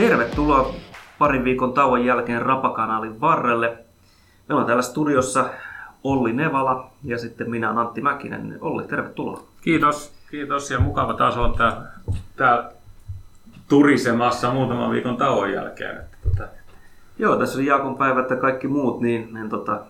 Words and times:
Tervetuloa 0.00 0.74
parin 1.18 1.44
viikon 1.44 1.72
tauon 1.72 2.04
jälkeen 2.04 2.42
Rapakanalin 2.42 3.20
varrelle. 3.20 3.78
Meillä 4.48 4.60
on 4.60 4.66
täällä 4.66 4.82
studiossa 4.82 5.50
Olli 6.04 6.32
Nevala 6.32 6.90
ja 7.04 7.18
sitten 7.18 7.50
minä 7.50 7.70
Antti 7.70 8.00
Mäkinen. 8.00 8.58
Olli, 8.60 8.82
tervetuloa. 8.82 9.42
Kiitos, 9.62 10.12
kiitos 10.30 10.70
ja 10.70 10.80
mukava 10.80 11.14
taas 11.14 11.36
olla 11.36 11.56
täällä, 11.56 11.82
täällä 12.36 12.70
turisemassa 13.68 14.50
muutaman 14.50 14.90
viikon 14.90 15.16
tauon 15.16 15.52
jälkeen. 15.52 15.96
Että, 15.96 16.16
tota... 16.28 16.48
Joo, 17.18 17.36
tässä 17.36 17.58
oli 17.58 17.66
Jaakon 17.66 17.98
päivät 17.98 18.30
ja 18.30 18.36
kaikki 18.36 18.68
muut, 18.68 19.00
niin, 19.00 19.34
niin 19.34 19.48
tota, 19.48 19.80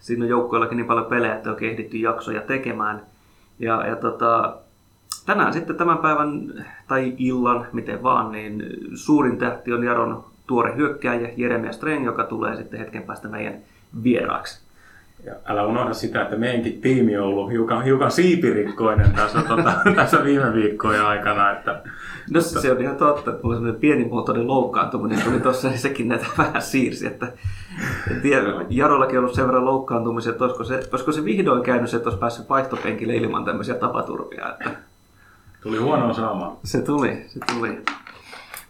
siinä 0.00 0.24
on 0.24 0.28
joukkoillakin 0.28 0.76
niin 0.76 0.86
paljon 0.86 1.06
pelejä, 1.06 1.34
että 1.34 1.50
on 1.50 1.56
ehditty 1.60 1.96
jaksoja 1.96 2.40
tekemään. 2.40 3.02
Ja, 3.58 3.86
ja 3.86 3.96
tota, 3.96 4.56
tänään 5.26 5.52
sitten 5.52 5.76
tämän 5.76 5.98
päivän 5.98 6.52
tai 6.88 7.14
illan, 7.18 7.66
miten 7.72 8.02
vaan, 8.02 8.32
niin 8.32 8.64
suurin 8.94 9.38
tähti 9.38 9.72
on 9.72 9.84
Jaron 9.84 10.24
tuore 10.46 10.76
hyökkääjä 10.76 11.30
Jeremia 11.36 11.72
Streng, 11.72 12.04
joka 12.04 12.24
tulee 12.24 12.56
sitten 12.56 12.80
hetken 12.80 13.02
päästä 13.02 13.28
meidän 13.28 13.54
vieraaksi. 14.02 14.62
Ja 15.24 15.34
älä 15.44 15.66
unohda 15.66 15.94
sitä, 15.94 16.22
että 16.22 16.36
meidänkin 16.36 16.80
tiimi 16.80 17.16
on 17.16 17.26
ollut 17.26 17.50
hiukan, 17.50 17.84
hiukan 17.84 18.10
siipirikkoinen 18.10 19.12
tässä, 19.12 19.42
tota, 19.42 19.74
tässä 19.96 20.24
viime 20.24 20.54
viikkojen 20.54 21.06
aikana. 21.06 21.50
Että, 21.50 21.72
no 22.30 22.40
mutta... 22.40 22.60
se 22.60 22.72
on 22.72 22.80
ihan 22.80 22.96
totta, 22.96 23.30
että 23.30 23.42
mulla 23.42 23.56
semmoinen 23.56 23.80
pienimuotoinen 23.80 24.46
loukkaantuminen 24.46 25.22
tuli 25.22 25.40
tuossa, 25.40 25.68
niin 25.68 25.78
sekin 25.78 26.08
näitä 26.08 26.26
vähän 26.38 26.62
siirsi. 26.62 27.06
Että, 27.06 27.32
en 28.10 28.20
tiedä, 28.20 28.44
Jarollakin 28.70 29.18
on 29.18 29.24
ollut 29.24 29.36
sen 29.36 29.46
verran 29.46 29.64
loukkaantumisia, 29.64 30.32
että 30.32 30.44
olisiko 30.44 30.64
se, 30.64 30.74
olisiko 30.92 31.12
se 31.12 31.24
vihdoin 31.24 31.62
käynyt 31.62 31.90
se, 31.90 31.96
että 31.96 32.08
olisi 32.08 32.20
päässyt 32.20 32.48
vaihtopenkille 32.48 33.16
ilman 33.16 33.44
tämmöisiä 33.44 33.74
tapaturmia. 33.74 34.48
Että... 34.48 34.91
Tuli 35.62 35.78
huono 35.78 36.14
saama. 36.14 36.56
Se 36.64 36.82
tuli, 36.82 37.24
se 37.26 37.40
tuli. 37.54 37.82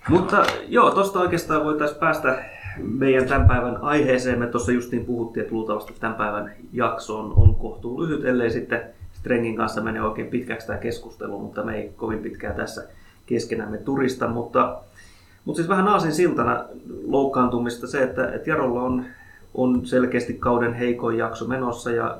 Mutta 0.08 0.44
joo, 0.68 0.90
tuosta 0.90 1.20
oikeastaan 1.20 1.64
voitaisiin 1.64 2.00
päästä 2.00 2.44
meidän 2.78 3.28
tämän 3.28 3.48
päivän 3.48 3.76
aiheeseen. 3.76 4.38
Me 4.38 4.46
tuossa 4.46 4.72
justiin 4.72 5.04
puhuttiin, 5.04 5.42
että 5.42 5.54
luultavasti 5.54 5.94
tämän 6.00 6.16
päivän 6.16 6.52
jakso 6.72 7.18
on, 7.18 7.32
on 7.36 7.54
kohtuu 7.54 8.02
lyhyt, 8.02 8.24
ellei 8.24 8.50
sitten 8.50 8.82
Strengin 9.12 9.56
kanssa 9.56 9.80
mene 9.80 10.02
oikein 10.02 10.28
pitkäksi 10.28 10.66
tämä 10.66 10.78
keskustelu, 10.78 11.38
mutta 11.38 11.62
me 11.62 11.76
ei 11.76 11.92
kovin 11.96 12.18
pitkään 12.18 12.54
tässä 12.54 12.88
keskenämme 13.26 13.78
turista. 13.78 14.28
Mutta, 14.28 14.78
mutta 15.44 15.56
siis 15.56 15.68
vähän 15.68 15.88
aasin 15.88 16.12
siltana 16.12 16.64
loukkaantumista 17.06 17.86
se, 17.86 18.02
että, 18.02 18.32
että 18.32 18.50
Jarolla 18.50 18.82
on, 18.82 19.04
on 19.54 19.86
selkeästi 19.86 20.34
kauden 20.34 20.74
heikoin 20.74 21.18
jakso 21.18 21.44
menossa 21.46 21.90
ja 21.90 22.18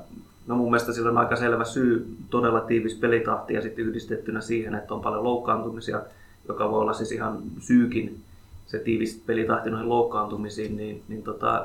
no 0.52 0.58
mun 0.58 0.70
mielestä 0.70 0.92
sillä 0.92 1.10
on 1.10 1.18
aika 1.18 1.36
selvä 1.36 1.64
syy, 1.64 2.16
todella 2.30 2.60
tiivis 2.60 2.94
pelitahti 2.94 3.54
ja 3.54 3.62
sitten 3.62 3.84
yhdistettynä 3.84 4.40
siihen, 4.40 4.74
että 4.74 4.94
on 4.94 5.00
paljon 5.00 5.24
loukkaantumisia, 5.24 6.00
joka 6.48 6.70
voi 6.70 6.80
olla 6.80 6.92
siis 6.92 7.12
ihan 7.12 7.38
syykin 7.60 8.20
se 8.66 8.78
tiivis 8.78 9.22
pelitahti 9.26 9.70
noihin 9.70 9.88
loukkaantumisiin, 9.88 10.76
niin, 10.76 11.02
niin 11.08 11.22
tota, 11.22 11.64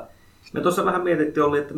me 0.52 0.60
tuossa 0.60 0.84
vähän 0.84 1.02
mietittiin 1.02 1.44
oli, 1.44 1.58
että, 1.58 1.74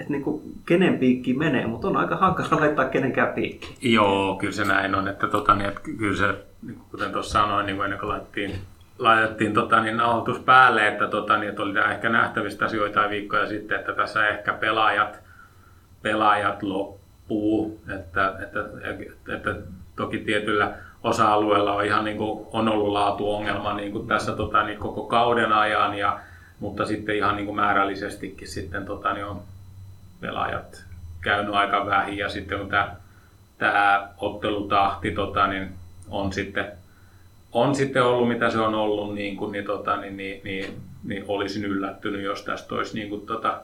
että 0.00 0.12
niin 0.12 0.22
kuin 0.22 0.42
kenen 0.66 0.98
piikki 0.98 1.34
menee, 1.34 1.66
mutta 1.66 1.88
on 1.88 1.96
aika 1.96 2.16
hankala 2.16 2.60
laittaa 2.60 2.88
kenenkään 2.88 3.34
piikki. 3.34 3.92
Joo, 3.92 4.36
kyllä 4.36 4.52
se 4.52 4.64
näin 4.64 4.94
on, 4.94 5.08
että, 5.08 5.28
tota, 5.28 5.54
niin, 5.54 5.68
että 5.68 5.80
kyllä 5.98 6.16
se, 6.16 6.34
niin 6.62 6.78
kuten 6.90 7.12
tuossa 7.12 7.32
sanoin, 7.32 7.66
niin 7.66 7.82
ennen 7.82 7.98
kuin 7.98 8.08
laitettiin, 8.08 8.50
laitettiin 8.98 9.54
tota, 9.54 9.80
niin 9.80 9.96
nauhoitus 9.96 10.38
päälle, 10.38 10.88
että, 10.88 11.06
tota, 11.06 11.38
niin, 11.38 11.50
että 11.50 11.62
oli 11.62 11.78
ehkä 11.90 12.08
nähtävistä 12.08 12.66
joitain 12.66 13.10
viikkoja 13.10 13.46
sitten, 13.46 13.80
että 13.80 13.92
tässä 13.92 14.28
ehkä 14.28 14.52
pelaajat, 14.52 15.25
pelaajat 16.02 16.62
loppuu, 16.62 17.80
että, 17.94 18.34
että, 18.42 18.60
että, 19.34 19.56
toki 19.96 20.18
tietyllä 20.18 20.74
osa-alueella 21.02 21.72
on 21.72 21.84
ihan 21.84 22.04
niin 22.04 22.16
kuin, 22.16 22.46
on 22.52 22.68
ollut 22.68 22.92
laatuongelma 22.92 23.74
niin 23.74 23.92
kuin 23.92 24.08
tässä 24.08 24.32
tota, 24.32 24.62
niin 24.62 24.78
koko 24.78 25.04
kauden 25.04 25.52
ajan, 25.52 25.98
ja, 25.98 26.20
mutta 26.60 26.86
sitten 26.86 27.16
ihan 27.16 27.36
niin 27.36 27.46
kuin 27.46 27.56
määrällisestikin 27.56 28.48
sitten 28.48 28.86
tota, 28.86 29.12
niin 29.12 29.26
on 29.26 29.42
pelaajat 30.20 30.84
käynyt 31.20 31.54
aika 31.54 31.86
vähin 31.86 32.18
ja 32.18 32.28
sitten 32.28 32.58
kun 32.58 32.68
tämä, 32.68 32.96
tämä 33.58 34.08
ottelutahti 34.18 35.10
tota, 35.10 35.46
niin 35.46 35.72
on 36.10 36.32
sitten 36.32 36.72
on 37.52 37.74
sitten 37.74 38.04
ollut 38.04 38.28
mitä 38.28 38.50
se 38.50 38.58
on 38.58 38.74
ollut, 38.74 39.14
niin, 39.14 39.36
kuin, 39.36 39.52
niin, 39.52 39.64
tota, 39.64 39.96
niin, 39.96 40.16
niin, 40.16 40.40
niin, 40.44 40.80
niin 41.04 41.24
olisin 41.28 41.64
yllättynyt, 41.64 42.22
jos 42.22 42.42
tästä 42.42 42.74
olisi, 42.74 42.98
niin 42.98 43.08
kuin, 43.08 43.26
tota, 43.26 43.60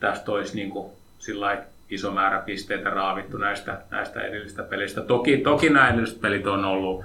tästä 0.00 0.32
olisi 0.32 0.56
niin 0.56 0.70
kuin, 0.70 0.92
sillä 1.24 1.62
iso 1.90 2.10
määrä 2.10 2.38
pisteitä 2.38 2.90
raavittu 2.90 3.36
näistä, 3.36 3.82
näistä 3.90 4.20
edellisistä 4.20 4.62
pelistä. 4.62 5.00
Toki, 5.00 5.36
toki 5.36 5.70
nämä 5.70 5.88
edelliset 5.88 6.20
pelit 6.20 6.46
on 6.46 6.64
ollut 6.64 7.04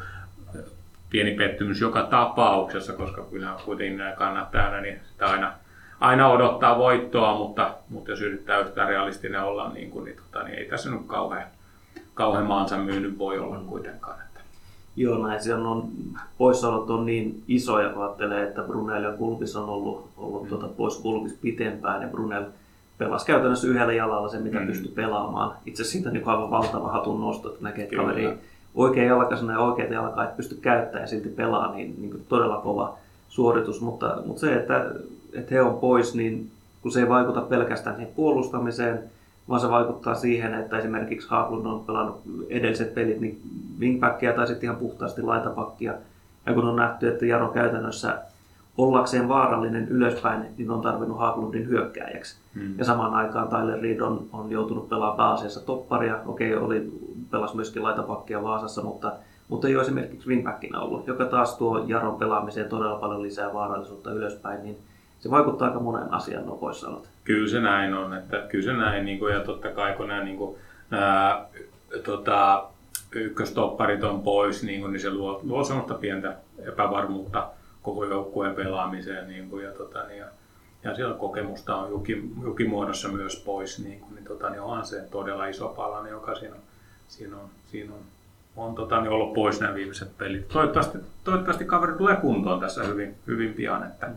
pieni 1.09 1.35
pettymys 1.35 1.81
joka 1.81 2.03
tapauksessa, 2.03 2.93
koska 2.93 3.25
kyllä 3.29 3.55
kuitenkin 3.65 3.97
nämä 3.97 4.11
kannattaa 4.11 4.81
niin 4.81 4.99
sitä 5.11 5.27
aina, 5.27 5.53
aina 5.99 6.27
odottaa 6.27 6.77
voittoa, 6.77 7.37
mutta, 7.37 7.73
mutta 7.89 8.11
jos 8.11 8.21
yrittää 8.21 8.59
yhtään 8.59 8.87
realistinen 8.87 9.43
olla, 9.43 9.73
niin, 9.73 9.91
kuin, 9.91 10.05
niin, 10.05 10.17
tota, 10.17 10.45
niin 10.45 10.59
ei 10.59 10.65
tässä 10.65 10.89
nyt 10.89 11.01
kauhean, 11.07 11.47
kauhean 12.13 12.45
maansa 12.45 12.77
myynyt 12.77 13.17
voi 13.17 13.39
olla 13.39 13.59
kuitenkaan. 13.67 14.19
Että. 14.25 14.39
Joo, 14.95 15.27
näin 15.27 15.43
se 15.43 15.55
on, 15.55 15.65
on 15.65 15.89
poissaolot 16.37 16.89
on 16.89 17.05
niin 17.05 17.43
isoja, 17.47 17.89
kun 17.89 18.03
ajattelee, 18.03 18.43
että 18.43 18.61
Brunel 18.61 19.03
ja 19.03 19.11
Kulpis 19.11 19.55
on 19.55 19.69
ollut, 19.69 20.09
ollut 20.17 20.43
mm. 20.43 20.49
tuota, 20.49 20.67
pois 20.67 20.97
Kulpis 20.97 21.33
pitempään, 21.33 22.01
ja 22.01 22.07
Brunel 22.07 22.45
pelasi 22.99 23.25
käytännössä 23.25 23.67
yhdellä 23.67 23.93
jalalla 23.93 24.29
se, 24.29 24.39
mitä 24.39 24.59
mm. 24.59 24.67
pystyi 24.67 24.91
pelaamaan. 24.91 25.55
Itse 25.65 25.83
siitä 25.83 26.11
niin 26.11 26.27
aivan 26.27 26.51
valtava 26.51 26.91
hatun 26.91 27.21
nosto, 27.21 27.49
että 27.49 27.63
näkee, 27.63 27.83
että 27.83 27.95
kaveri 27.95 28.37
oikea 28.75 29.03
jalkaisena 29.03 29.53
ja 29.53 29.59
oikeita 29.59 29.93
jalkaa 29.93 30.23
et 30.23 30.37
pysty 30.37 30.55
käyttämään 30.55 31.03
ja 31.03 31.07
silti 31.07 31.29
pelaa, 31.29 31.75
niin, 31.75 31.95
niin 31.97 32.25
todella 32.29 32.57
kova 32.57 32.97
suoritus. 33.29 33.81
Mutta, 33.81 34.17
mutta 34.25 34.39
se, 34.39 34.55
että, 34.55 34.85
että 35.33 35.55
he 35.55 35.61
on 35.61 35.77
pois, 35.77 36.15
niin 36.15 36.51
kun 36.81 36.91
se 36.91 36.99
ei 36.99 37.09
vaikuta 37.09 37.41
pelkästään 37.41 37.95
siihen 37.95 38.13
puolustamiseen, 38.15 39.03
vaan 39.49 39.61
se 39.61 39.69
vaikuttaa 39.69 40.15
siihen, 40.15 40.53
että 40.53 40.77
esimerkiksi 40.77 41.29
Haaklund 41.29 41.65
on 41.65 41.85
pelannut 41.85 42.21
edelliset 42.49 42.93
pelit 42.93 43.19
niin 43.19 43.41
wingbackia 43.79 44.33
tai 44.33 44.47
sitten 44.47 44.63
ihan 44.63 44.75
puhtaasti 44.75 45.21
laitapakkia. 45.21 45.93
Ja 46.45 46.53
kun 46.53 46.65
on 46.65 46.75
nähty, 46.75 47.07
että 47.07 47.25
Jaro 47.25 47.47
käytännössä 47.47 48.17
ollakseen 48.79 49.27
vaarallinen 49.27 49.87
ylöspäin, 49.87 50.45
niin 50.57 50.71
on 50.71 50.81
tarvinnut 50.81 51.19
Haaklundin 51.19 51.67
hyökkääjäksi. 51.67 52.37
Mm. 52.55 52.77
Ja 52.77 52.85
samaan 52.85 53.13
aikaan 53.13 53.47
Tyler 53.47 53.81
Reed 53.81 53.99
on, 53.99 54.27
on 54.33 54.51
joutunut 54.51 54.89
pelaamaan 54.89 55.17
pääasiassa 55.17 55.65
topparia. 55.65 56.19
Okei, 56.25 56.55
oli, 56.55 56.91
pelasi 57.31 57.55
myöskin 57.55 57.83
laitapakkia 57.83 58.43
Vaasassa, 58.43 58.81
mutta, 58.83 59.11
mutta 59.47 59.67
ei 59.67 59.75
ole 59.75 59.83
esimerkiksi 59.83 60.27
wingbackinä 60.27 60.79
ollut, 60.79 61.07
joka 61.07 61.25
taas 61.25 61.57
tuo 61.57 61.83
Jaron 61.87 62.15
pelaamiseen 62.15 62.69
todella 62.69 62.99
paljon 62.99 63.23
lisää 63.23 63.53
vaarallisuutta 63.53 64.11
ylöspäin, 64.11 64.63
niin 64.63 64.77
se 65.19 65.31
vaikuttaa 65.31 65.67
aika 65.67 65.79
monen 65.79 66.13
asian 66.13 66.45
nopoissanot. 66.45 67.09
Kyllä 67.23 67.49
se 67.49 67.59
näin 67.59 67.93
on, 67.93 68.13
että 68.13 68.37
kyllä 68.49 68.65
se 68.65 68.73
näin, 68.73 69.05
niin 69.05 69.19
kuin, 69.19 69.33
ja 69.33 69.39
totta 69.39 69.69
kai 69.69 69.93
kun 69.93 70.07
nämä, 70.07 70.23
niin 70.23 70.37
kuin, 70.37 70.57
nämä 70.89 71.45
tota, 72.03 72.63
ykköstopparit 73.11 74.03
on 74.03 74.21
pois, 74.21 74.63
niin, 74.63 74.81
kuin, 74.81 74.93
niin 74.93 75.01
se 75.01 75.13
luo, 75.13 75.39
luo 75.43 75.63
sellaista 75.63 75.93
pientä 75.93 76.35
epävarmuutta 76.67 77.47
koko 77.81 78.05
joukkueen 78.05 78.55
pelaamiseen. 78.55 79.27
Niin 79.27 79.49
kuin, 79.49 79.63
ja, 79.63 79.71
tota, 79.71 80.03
niin, 80.07 80.19
ja, 80.19 80.25
ja 80.83 80.95
siellä 80.95 81.15
kokemusta 81.15 81.75
on 81.75 81.89
juki, 81.89 82.31
jukimuodossa 82.43 83.07
myös 83.07 83.43
pois, 83.45 83.83
niin, 83.83 83.99
kuin, 83.99 84.15
niin, 84.15 84.25
tota, 84.25 84.49
niin 84.49 84.61
onhan 84.61 84.85
se 84.85 85.01
todella 85.11 85.47
iso 85.47 85.67
palanen, 85.67 86.11
joka 86.11 86.35
siinä 86.35 86.55
on, 86.55 86.61
siinä 87.07 87.37
on, 87.37 87.49
siinä 87.71 87.93
on, 87.93 87.99
on 88.55 88.75
tota, 88.75 89.01
niin 89.01 89.11
ollut 89.11 89.33
pois 89.33 89.59
nämä 89.59 89.75
viimeiset 89.75 90.17
pelit. 90.17 90.47
Toivottavasti, 90.47 90.97
toivottavasti 91.23 91.65
kaveri 91.65 91.93
tulee 91.97 92.15
kuntoon 92.15 92.59
tässä 92.59 92.83
hyvin, 92.83 93.15
hyvin 93.27 93.53
pian. 93.53 93.83
Että, 93.83 94.11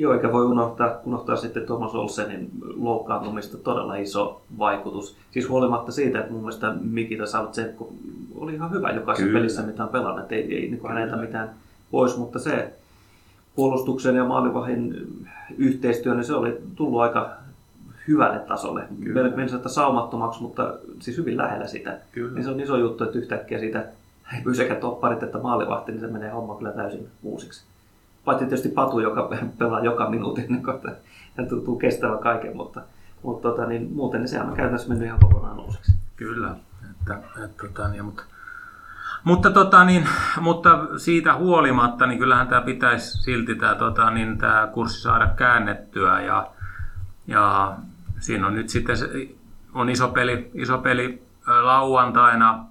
Joo, 0.00 0.14
eikä 0.14 0.32
voi 0.32 0.44
unohtaa, 0.44 1.00
unohtaa 1.04 1.36
sitten 1.36 1.66
Thomas 1.66 1.94
Olsenin 1.94 2.50
loukkaantumista 2.76 3.58
todella 3.58 3.96
iso 3.96 4.42
vaikutus. 4.58 5.16
Siis 5.30 5.48
huolimatta 5.48 5.92
siitä, 5.92 6.20
että 6.20 6.32
mun 6.32 6.40
mielestä 6.40 6.74
Mikita 6.80 7.26
Savtsenko 7.26 7.92
oli 8.34 8.54
ihan 8.54 8.70
hyvä 8.70 8.90
jokaisessa 8.90 9.26
Kyllä. 9.26 9.38
pelissä, 9.38 9.62
mitä 9.62 9.82
on 9.82 9.88
pelannut. 9.88 10.32
Ei, 10.32 10.54
ei 10.54 10.70
niin 10.70 10.88
häneltä 10.88 11.16
mitään 11.16 11.50
pois, 11.90 12.16
mutta 12.16 12.38
se 12.38 12.72
puolustuksen 13.56 14.16
ja 14.16 14.24
maalivahin 14.24 15.08
yhteistyö, 15.58 16.14
niin 16.14 16.24
se 16.24 16.34
oli 16.34 16.62
tullut 16.76 17.00
aika 17.00 17.30
hyvälle 18.08 18.38
tasolle. 18.38 18.84
Kyllä. 19.04 19.36
Meni 19.36 19.48
sitä 19.48 19.68
saumattomaksi, 19.68 20.42
mutta 20.42 20.74
siis 20.98 21.16
hyvin 21.16 21.36
lähellä 21.36 21.66
sitä. 21.66 21.98
Kyllä. 22.12 22.34
Niin 22.34 22.44
se 22.44 22.50
on 22.50 22.60
iso 22.60 22.76
juttu, 22.76 23.04
että 23.04 23.18
yhtäkkiä 23.18 23.58
siitä 23.58 23.84
ei 24.32 24.54
sekä 24.54 24.74
topparit 24.74 25.22
että 25.22 25.38
maalivahti, 25.38 25.92
niin 25.92 26.00
se 26.00 26.06
menee 26.06 26.30
homma 26.30 26.56
kyllä 26.56 26.72
täysin 26.72 27.08
uusiksi. 27.22 27.64
Paitsi 28.24 28.44
tietysti 28.44 28.68
Patu, 28.68 29.00
joka 29.00 29.30
pelaa 29.58 29.84
joka 29.84 30.10
minuutin, 30.10 30.44
niin 30.48 30.62
kohta 30.62 30.88
hän 31.36 31.48
tuntuu 31.48 31.76
kestävä 31.76 32.16
kaiken, 32.16 32.56
mutta, 32.56 32.80
mutta 33.22 33.48
tota, 33.48 33.66
niin 33.66 33.92
muuten 33.94 34.20
niin 34.20 34.28
sehän 34.28 34.48
on 34.48 34.56
käytännössä 34.56 34.88
mennyt 34.88 35.06
ihan 35.06 35.20
kokonaan 35.20 35.60
uusiksi. 35.60 35.92
Kyllä, 36.16 36.56
että, 36.90 37.18
että, 37.44 37.66
tota, 37.66 37.88
niin, 37.88 38.04
mutta 38.04 38.22
mutta, 39.24 39.50
tota, 39.50 39.84
niin, 39.84 40.08
mutta 40.40 40.86
siitä 40.96 41.34
huolimatta, 41.34 42.06
niin 42.06 42.18
kyllähän 42.18 42.48
tämä 42.48 42.60
pitäisi 42.60 43.22
silti 43.22 43.54
tämä, 43.54 43.74
tota, 43.74 44.10
niin, 44.10 44.38
tämä 44.38 44.68
kurssi 44.72 45.02
saada 45.02 45.26
käännettyä 45.26 46.20
ja, 46.20 46.46
ja 47.26 47.76
siinä 48.18 48.46
on 48.46 48.54
nyt 48.54 48.68
sitten 48.68 48.96
on 49.74 49.90
iso 49.90 50.08
peli, 50.08 50.50
iso 50.54 50.78
peli 50.78 51.22
lauantaina 51.46 52.64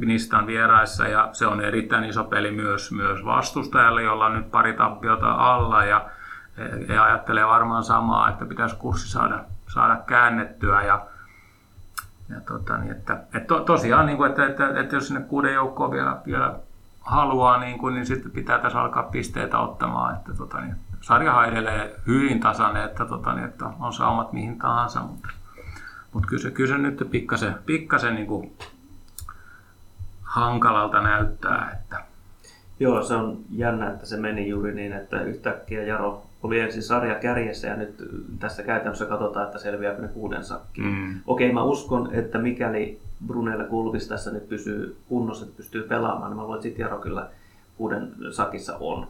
Vinistan 0.00 0.46
vieraissa 0.46 1.08
ja 1.08 1.28
se 1.32 1.46
on 1.46 1.60
erittäin 1.60 2.04
iso 2.04 2.24
peli 2.24 2.50
myös, 2.50 2.92
myös 2.92 3.24
vastustajalle, 3.24 4.02
jolla 4.02 4.26
on 4.26 4.34
nyt 4.34 4.50
pari 4.50 4.72
tappiota 4.72 5.32
alla 5.32 5.84
ja 5.84 6.08
he 6.88 6.98
ajattelee 6.98 7.46
varmaan 7.46 7.84
samaa, 7.84 8.28
että 8.28 8.44
pitäisi 8.44 8.76
kurssi 8.76 9.10
saada, 9.10 9.44
saada 9.66 9.96
käännettyä 9.96 10.82
ja, 10.82 11.06
ja 12.34 12.40
tota, 12.40 12.78
niin 12.78 12.92
että, 12.92 13.12
että 13.12 13.46
to, 13.46 13.60
tosiaan, 13.60 14.06
niin 14.06 14.16
kuin, 14.16 14.30
että, 14.30 14.46
että, 14.46 14.80
että, 14.80 14.96
jos 14.96 15.08
sinne 15.08 15.22
kuuden 15.22 15.54
joukkoon 15.54 15.90
vielä, 15.90 16.16
vielä 16.26 16.54
haluaa, 17.00 17.58
niin, 17.58 17.78
kuin, 17.78 17.94
niin 17.94 18.06
sitten 18.06 18.30
pitää 18.30 18.58
tässä 18.58 18.80
alkaa 18.80 19.02
pisteitä 19.02 19.58
ottamaan. 19.58 20.16
Että, 20.16 20.34
tota, 20.34 20.60
niin, 20.60 20.74
sarjahan 21.00 21.48
edelleen 21.48 21.90
hyvin 22.06 22.40
tasainen, 22.40 22.84
että, 22.84 23.04
tota, 23.04 23.32
niin, 23.32 23.44
että 23.44 23.64
on 23.80 23.92
saumat 23.92 24.32
mihin 24.32 24.58
tahansa, 24.58 25.00
mutta, 25.00 25.28
mutta 26.12 26.28
kyllä, 26.28 26.42
se, 26.42 26.50
kyllä 26.50 26.76
se 26.76 26.78
nyt 26.78 27.08
pikkasen, 27.10 27.54
pikkasen 27.66 28.14
niin 28.14 28.26
kuin, 28.26 28.56
hankalalta 30.22 31.00
näyttää. 31.00 31.70
Että. 31.72 32.04
Joo, 32.80 33.02
se 33.02 33.14
on 33.14 33.38
jännä, 33.50 33.90
että 33.90 34.06
se 34.06 34.16
meni 34.16 34.48
juuri 34.48 34.74
niin, 34.74 34.92
että 34.92 35.22
yhtäkkiä 35.22 35.82
Jaro 35.82 36.22
oli 36.44 36.60
ensin 36.60 36.82
sarja 36.82 37.14
kärjessä 37.14 37.68
ja 37.68 37.76
nyt 37.76 37.94
tässä 38.38 38.62
käytännössä 38.62 39.06
katsotaan, 39.06 39.46
että 39.46 39.58
selviääkö 39.58 40.02
ne 40.02 40.08
kuuden 40.08 40.44
sakkiin. 40.44 40.86
Mm. 40.86 41.20
Okei, 41.26 41.52
mä 41.52 41.62
uskon, 41.62 42.08
että 42.12 42.38
mikäli 42.38 43.00
Brunelle 43.26 43.64
Kulvis 43.64 44.08
tässä 44.08 44.30
nyt 44.30 44.48
pysyy 44.48 44.96
kunnossa, 45.08 45.44
että 45.44 45.56
pystyy 45.56 45.82
pelaamaan, 45.82 46.30
niin 46.30 46.36
mä 46.36 46.44
luulen, 46.44 46.66
että 46.66 46.82
Jaro 46.82 46.98
kyllä 46.98 47.28
kuuden 47.76 48.12
sakissa 48.30 48.76
on. 48.80 49.06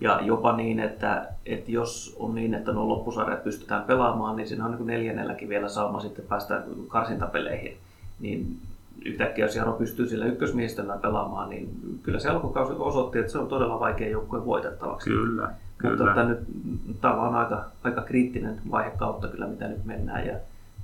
Ja 0.00 0.20
jopa 0.22 0.56
niin, 0.56 0.80
että, 0.80 1.28
että 1.46 1.70
jos 1.70 2.16
on 2.18 2.34
niin, 2.34 2.54
että 2.54 2.72
nuo 2.72 2.88
loppusarjat 2.88 3.44
pystytään 3.44 3.82
pelaamaan, 3.82 4.36
niin 4.36 4.48
siinä 4.48 4.64
on 4.64 4.70
niin 4.70 4.86
neljännelläkin 4.86 5.48
vielä 5.48 5.68
sauma 5.68 6.00
sitten 6.00 6.24
päästä 6.28 6.62
karsintapeleihin. 6.88 7.76
Niin 8.20 8.56
yhtäkkiä 9.04 9.44
jos 9.44 9.56
Jaro 9.56 9.72
pystyy 9.72 10.08
sillä 10.08 10.26
ykkösmiehistöllä 10.26 10.96
pelaamaan, 10.96 11.50
niin 11.50 11.70
kyllä 12.02 12.18
se 12.18 12.28
alkukausi 12.28 12.72
osoitti, 12.78 13.18
että 13.18 13.32
se 13.32 13.38
on 13.38 13.48
todella 13.48 13.80
vaikea 13.80 14.08
joukkue 14.08 14.46
voitettavaksi. 14.46 15.10
Kyllä. 15.10 15.50
Kyllä. 15.78 15.96
Mutta 15.96 16.10
että 16.10 16.24
nyt 16.24 17.00
tämä 17.00 17.14
on 17.14 17.34
aika, 17.34 17.64
aika 17.84 18.02
kriittinen 18.02 18.60
vaihe 18.70 18.90
kautta 18.90 19.28
kyllä, 19.28 19.46
mitä 19.46 19.68
nyt 19.68 19.84
mennään 19.84 20.26
ja 20.26 20.36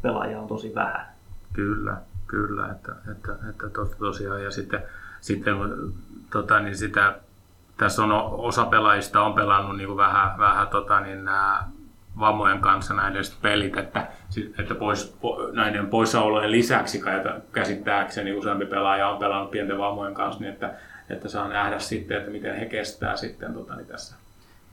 pelaajia 0.03 0.41
on 0.41 0.49
tosi 0.49 0.75
vähän. 0.75 1.07
Kyllä, 1.53 1.97
kyllä, 2.27 2.71
että, 2.71 2.93
että, 3.11 3.33
että 3.51 3.69
tos, 3.71 3.91
tosiaan 3.91 4.45
ja 4.45 4.51
sitten, 4.51 4.83
sitten 5.21 5.57
tota, 6.31 6.61
niin 6.61 6.77
sitä, 6.77 7.15
tässä 7.77 8.03
on 8.03 8.13
osa 8.33 8.65
pelaajista 8.65 9.23
on 9.23 9.35
pelannut 9.35 9.77
niin 9.77 9.87
kuin 9.87 9.97
vähän, 9.97 10.39
vähän 10.39 10.69
tota, 10.69 11.01
niin 11.01 11.25
nämä 11.25 11.65
vammojen 12.19 12.61
kanssa 12.61 12.95
näiden 12.95 13.23
pelit, 13.43 13.77
että, 13.77 14.07
että 14.59 14.75
pois, 14.75 15.17
po, 15.21 15.51
näiden 15.53 15.87
poissaolojen 15.87 16.51
lisäksi 16.51 17.03
käsittääkseni 17.53 18.33
useampi 18.33 18.67
pelaaja 18.67 19.09
on 19.09 19.19
pelannut 19.19 19.51
pienten 19.51 19.79
vammojen 19.79 20.15
kanssa, 20.15 20.41
niin 20.41 20.53
että, 20.53 20.75
että 21.11 21.29
saa 21.29 21.49
nähdä 21.49 21.79
sitten, 21.79 22.19
että 22.19 22.31
miten 22.31 22.57
he 22.57 22.67
kestää 22.67 23.17
sitten 23.17 23.55
tota, 23.55 23.77
niin 23.77 23.87
tässä 23.87 24.22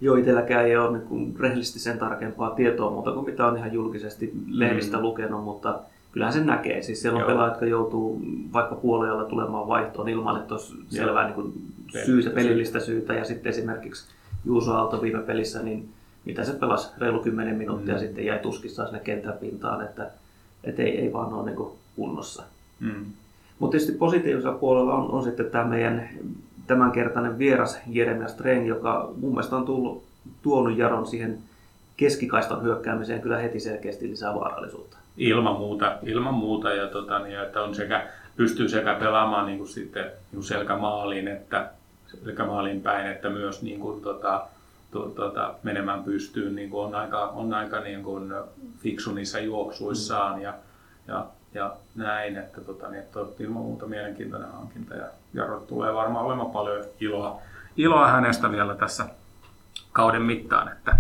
Joo, 0.02 0.16
itselläkään 0.16 0.66
ei 0.66 0.78
ole 0.78 0.98
niin 0.98 1.36
rehellisesti 1.40 1.80
sen 1.80 1.98
tarkempaa 1.98 2.50
tietoa 2.50 2.92
muuta 2.92 3.12
kuin 3.12 3.26
mitä 3.26 3.48
on 3.48 3.58
ihan 3.58 3.74
julkisesti 3.74 4.34
lehdistä 4.48 4.98
mm. 4.98 5.04
lukenut, 5.04 5.44
mutta 5.44 5.80
kyllähän 6.12 6.34
sen 6.34 6.46
näkee. 6.46 6.82
Siis 6.82 7.02
siellä 7.02 7.20
on 7.20 7.26
pelaajat, 7.26 7.54
jotka 7.54 7.66
joutuu 7.66 8.22
vaikka 8.54 8.76
puolella 8.76 9.24
tulemaan 9.24 9.68
vaihtoon 9.68 10.10
ilman, 10.10 10.42
että 10.42 10.54
olisi 10.54 10.74
selvää 10.90 11.26
niin 11.26 11.36
kuin 11.36 11.54
syytä, 12.06 12.30
pelillistä 12.30 12.80
syytä. 12.80 13.14
Ja 13.14 13.26
sitten 13.26 13.50
esimerkiksi 13.50 14.06
Juuso 14.46 14.74
Aalto 14.74 15.02
viime 15.02 15.20
pelissä, 15.20 15.62
niin 15.62 15.90
mitä 16.26 16.44
se 16.44 16.54
pelasi 16.54 16.90
reilu 16.98 17.20
10 17.20 17.56
minuuttia 17.56 17.94
mm. 17.94 18.00
sitten 18.00 18.26
jäi 18.26 18.40
tuskissaan 18.40 18.88
sinne 18.88 19.04
kentän 19.04 19.38
pintaan, 19.38 19.86
että, 19.86 20.12
että 20.64 20.82
ei, 20.82 20.98
ei 20.98 21.14
vaan 21.14 21.34
ole 21.34 21.46
niin 21.46 21.56
kuin 21.56 21.72
kunnossa. 21.96 22.44
Mm. 22.80 23.06
Mutta 23.60 23.72
tietysti 23.72 23.98
positiivisella 23.98 24.58
puolella 24.58 24.94
on, 24.94 25.12
on 25.12 25.24
sitten 25.24 25.46
tämä 25.46 25.66
meidän 25.66 26.10
tämänkertainen 26.70 27.40
vieras 27.40 27.80
Jeremia 27.88 28.28
Streng, 28.28 28.68
joka 28.68 29.12
mun 29.18 29.32
mielestä 29.32 29.56
on 29.56 29.66
tullut, 29.66 30.04
tuonut 30.42 30.78
Jaron 30.78 31.08
siihen 31.08 31.38
keskikaistan 31.98 32.64
hyökkäämiseen 32.64 33.22
kyllä 33.22 33.38
heti 33.38 33.60
selkeästi 33.60 34.10
lisää 34.10 34.36
vaarallisuutta. 34.36 34.98
Ilman 35.18 35.56
muuta, 35.56 35.98
ilman 36.04 36.34
muuta 36.34 36.74
ja 36.74 36.88
tota, 36.88 37.20
niin, 37.20 37.40
että 37.40 37.62
on 37.62 37.76
sekä, 37.76 38.08
pystyy 38.36 38.70
sekä 38.70 38.94
pelaamaan 38.94 39.46
niin 39.46 39.58
kuin 39.58 39.68
sitten, 39.68 40.04
niin 40.04 40.14
kuin 40.34 40.44
selkämaaliin, 40.44 41.28
että, 41.28 41.70
selkämaaliin 42.08 42.82
päin, 42.82 43.08
että 43.12 43.30
myös 43.30 43.62
niin 43.62 43.80
kuin, 43.80 44.02
tota, 44.02 44.46
to, 44.92 45.00
tota, 45.16 45.54
menemään 45.64 46.04
pystyyn, 46.04 46.56
niin 46.56 46.70
kuin 46.70 46.86
on 46.86 46.96
aika, 46.96 47.28
on 47.28 47.54
aika 47.54 47.80
niin 47.80 48.04
kuin 48.04 48.34
fiksu 48.80 49.14
niissä 49.14 49.40
juoksuissaan 49.40 50.36
mm. 50.36 50.42
ja, 50.42 50.54
ja 51.08 51.26
ja 51.54 51.74
näin, 51.96 52.38
että, 52.38 52.62
tota, 52.62 52.90
niin, 52.90 53.00
että 53.00 53.20
ilman 53.40 53.62
muuta 53.62 53.86
mielenkiintoinen 53.86 54.52
hankinta 54.52 54.96
ja 54.96 55.06
Jaro 55.34 55.60
tulee 55.60 55.94
varmaan 55.94 56.26
olemaan 56.26 56.52
paljon 56.52 56.86
iloa, 57.00 57.42
iloa 57.78 58.08
hänestä 58.08 58.52
vielä 58.52 58.76
tässä 58.76 59.06
kauden 59.92 60.22
mittaan. 60.22 60.72
Että... 60.72 60.98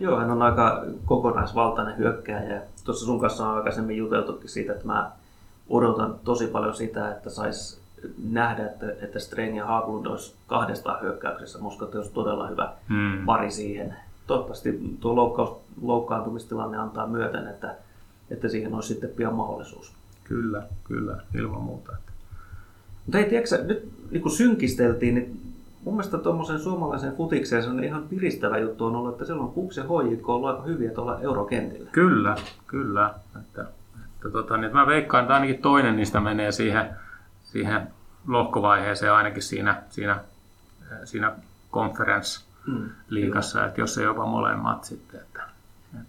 Joo, 0.00 0.18
hän 0.18 0.30
on 0.30 0.42
aika 0.42 0.84
kokonaisvaltainen 1.04 1.98
hyökkääjä 1.98 2.54
ja 2.54 2.60
tuossa 2.84 3.06
sun 3.06 3.20
kanssa 3.20 3.48
on 3.48 3.56
aikaisemmin 3.56 3.96
juteltukin 3.96 4.48
siitä, 4.48 4.72
että 4.72 4.86
mä 4.86 5.10
odotan 5.68 6.14
tosi 6.24 6.46
paljon 6.46 6.74
sitä, 6.74 7.10
että 7.10 7.30
sais 7.30 7.80
nähdä, 8.30 8.66
että, 8.66 8.86
että 9.02 9.18
Streng 9.18 9.56
ja 9.56 9.66
Haaglund 9.66 10.06
olisi 10.06 10.34
kahdestaan 10.46 11.00
hyökkäyksessä. 11.00 11.58
Musta 11.58 11.84
että 11.84 11.98
olisi 11.98 12.12
todella 12.12 12.46
hyvä 12.46 12.72
hmm. 12.88 13.26
pari 13.26 13.50
siihen. 13.50 13.96
Toivottavasti 14.26 14.96
tuo 15.00 15.16
loukkaus, 15.16 15.60
loukkaantumistilanne 15.82 16.78
antaa 16.78 17.06
myöten, 17.06 17.48
että 17.48 17.74
että 18.30 18.48
siihen 18.48 18.74
olisi 18.74 18.88
sitten 18.88 19.10
pian 19.10 19.34
mahdollisuus. 19.34 19.92
Kyllä, 20.24 20.62
kyllä, 20.84 21.16
ilman 21.34 21.62
muuta. 21.62 21.92
Mutta 23.06 23.18
ei, 23.18 23.24
tiedätkö, 23.24 23.64
nyt 23.64 23.92
niin 24.10 24.22
kun 24.22 24.30
synkisteltiin, 24.30 25.14
niin 25.14 25.40
mun 25.84 25.94
mielestä 25.94 26.18
tuommoisen 26.18 26.60
suomalaisen 26.60 27.16
futikseen 27.16 27.68
on 27.68 27.84
ihan 27.84 28.02
piristävä 28.08 28.58
juttu 28.58 28.86
on 28.86 28.96
ollut, 28.96 29.12
että 29.12 29.24
silloin 29.24 29.52
Kuks 29.52 29.76
ja 29.76 29.82
HJK 29.82 30.28
on 30.28 30.34
ollut 30.34 30.50
aika 30.50 30.62
hyviä 30.62 30.90
tuolla 30.90 31.20
eurokentillä. 31.20 31.90
Kyllä, 31.90 32.36
kyllä. 32.66 33.14
Että, 33.40 33.64
että 34.14 34.30
tota, 34.32 34.56
niin, 34.56 34.64
että 34.64 34.78
mä 34.78 34.86
veikkaan, 34.86 35.22
että 35.22 35.34
ainakin 35.34 35.62
toinen 35.62 35.96
niistä 35.96 36.20
menee 36.20 36.52
siihen, 36.52 36.90
siihen 37.44 37.82
lohkovaiheeseen 38.26 39.12
ainakin 39.12 39.42
siinä, 39.42 39.82
siinä, 39.90 40.20
siinä 41.04 41.32
conference-liigassa, 41.72 43.58
mm, 43.58 43.66
että 43.66 43.80
jos 43.80 43.98
ei 43.98 44.04
jopa 44.04 44.26
molemmat 44.26 44.84
sitten. 44.84 45.20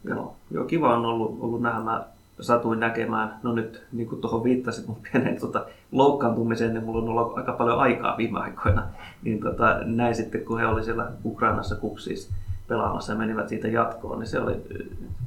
Joo, 0.03 0.35
joo, 0.51 0.65
kiva 0.65 0.97
on 0.97 1.05
ollut, 1.05 1.37
ollut 1.41 1.61
nähdä. 1.61 1.79
Mä 1.79 2.05
satuin 2.39 2.79
näkemään, 2.79 3.39
no 3.43 3.53
nyt 3.53 3.83
niin 3.91 4.07
kuin 4.07 4.21
tuohon 4.21 4.43
viittasit 4.43 4.87
mun 4.87 4.97
pienen 5.11 5.39
tota, 5.39 5.65
loukkaantumiseen, 5.91 6.73
niin 6.73 6.83
mulla 6.83 7.01
on 7.01 7.09
ollut 7.09 7.37
aika 7.37 7.53
paljon 7.53 7.79
aikaa 7.79 8.17
viime 8.17 8.39
aikoina, 8.39 8.83
niin 9.23 9.39
tota, 9.39 9.79
näin 9.83 10.15
sitten 10.15 10.45
kun 10.45 10.59
he 10.59 10.67
olivat 10.67 10.85
siellä 10.85 11.11
Ukrainassa 11.25 11.75
kupsissa 11.75 12.33
pelaamassa 12.67 13.13
ja 13.13 13.19
menivät 13.19 13.49
siitä 13.49 13.67
jatkoon, 13.67 14.19
niin 14.19 14.27
se 14.27 14.39
oli 14.39 14.55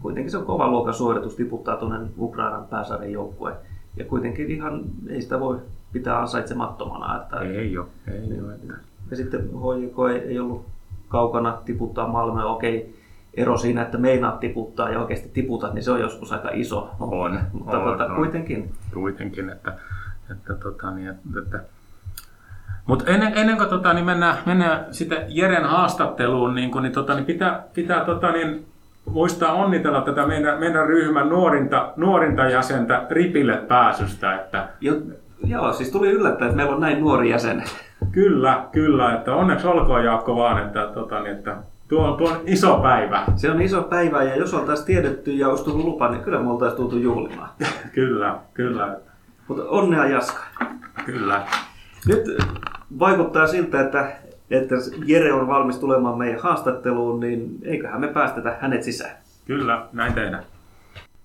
kuitenkin 0.03 0.31
se 0.31 0.39
on 0.39 0.47
kova 0.47 0.71
luokan 0.71 0.95
suoritus 0.95 1.35
tiputtaa 1.35 1.77
tuonne 1.77 2.09
Ukrainan 2.19 2.67
pääsarjan 2.71 3.13
joukkueen. 3.13 3.57
Ja 3.97 4.05
kuitenkin 4.05 4.51
ihan 4.51 4.85
ei 5.09 5.23
sitä 5.23 5.41
voi 5.41 5.59
pitää 5.93 6.21
ansaitsemattomana. 6.21 7.17
Että, 7.23 7.41
ei 7.41 7.79
ole, 7.79 7.87
ei 8.07 8.41
ole. 8.41 8.55
Ja 9.11 9.17
sitten 9.17 9.41
HJK 9.41 9.97
ei, 10.13 10.29
ei 10.29 10.39
ollut 10.39 10.65
kaukana 11.09 11.59
tiputtaa 11.65 12.09
Malmö, 12.09 12.45
okei, 12.45 12.95
ero 13.37 13.57
siinä, 13.57 13.83
että 13.83 13.99
meinaat 13.99 14.41
tiputtaa 14.41 14.91
ja 14.91 15.01
oikeasti 15.01 15.29
tiputat, 15.29 15.75
niin 15.75 15.83
se 15.83 15.91
on 15.91 16.01
joskus 16.01 16.33
aika 16.33 16.51
iso. 16.53 16.91
On. 17.01 17.41
Mutta 17.53 17.79
on, 17.79 17.85
tuota, 17.85 18.07
on. 18.07 18.17
kuitenkin. 18.17 18.73
Kuitenkin, 18.95 19.51
että, 19.51 19.73
että, 20.31 20.55
tota, 20.55 20.91
niin, 20.91 21.09
että, 21.09 21.39
että 21.39 21.61
mutta 22.87 23.05
ennen, 23.11 23.33
ennen 23.39 23.57
kuin 23.57 23.69
tota, 23.69 23.93
niin 23.93 24.05
mennään, 24.05 24.37
mennään 24.47 24.87
sitten 24.91 25.19
Jeren 25.29 25.65
haastatteluun, 25.65 26.55
niin, 26.55 26.71
kun, 26.71 26.83
niin, 26.83 26.93
tota, 26.93 27.15
niin 27.15 27.25
pitää, 27.25 27.63
pitää 27.75 28.05
tota, 28.05 28.33
niin, 28.33 28.67
muistaa 29.11 29.53
onnitella 29.53 30.01
tätä 30.01 30.27
meidän, 30.27 30.59
meidän 30.59 30.87
ryhmän 30.87 31.29
nuorinta, 31.29 31.93
nuorinta 31.97 32.49
jäsentä 32.49 33.07
ripille 33.11 33.57
pääsystä. 33.57 34.35
Että... 34.35 34.69
Jo, 34.81 34.95
joo, 35.45 35.73
siis 35.73 35.91
tuli 35.91 36.11
yllättäen, 36.11 36.51
että 36.51 36.57
meillä 36.57 36.75
on 36.75 36.81
näin 36.81 37.01
nuori 37.01 37.31
jäsen. 37.31 37.65
Kyllä, 38.13 38.65
kyllä. 38.73 39.15
Että 39.15 39.35
onneksi 39.35 39.67
olkoon 39.67 40.05
Jaakko 40.05 40.37
vaan, 40.37 40.67
että, 40.67 40.87
tota, 40.95 41.21
niin, 41.21 41.37
että 41.37 41.57
Tuo, 41.89 42.17
tuo 42.17 42.31
on 42.31 42.41
iso 42.47 42.77
päivä. 42.77 43.25
Se 43.37 43.51
on 43.51 43.61
iso 43.61 43.83
päivä 43.83 44.23
ja 44.23 44.37
jos 44.37 44.55
oltaisiin 44.55 44.87
tiedetty 44.87 45.33
ja 45.33 45.49
olisi 45.49 45.65
tullut 45.65 45.85
lupa, 45.85 46.09
niin 46.09 46.23
kyllä 46.23 46.41
me 46.41 46.51
oltaisiin 46.51 46.77
tultu 46.77 46.99
juhlimaan. 46.99 47.49
kyllä, 47.95 48.39
kyllä. 48.55 48.97
Mutta 49.49 49.65
onnea 49.69 50.07
Jaska. 50.07 50.45
Kyllä. 51.07 51.47
Nyt 52.07 52.25
vaikuttaa 52.99 53.47
siltä, 53.47 53.81
että, 53.81 54.13
että 54.51 54.75
Jere 55.05 55.33
on 55.33 55.47
valmis 55.47 55.79
tulemaan 55.79 56.19
meidän 56.19 56.41
haastatteluun, 56.41 57.21
niin 57.21 57.59
eiköhän 57.63 58.01
me 58.01 58.09
päästetä 58.09 58.57
hänet 58.61 58.83
sisään. 58.83 59.17
Kyllä, 59.45 59.87
näin 59.93 60.13
tehdään. 60.13 60.45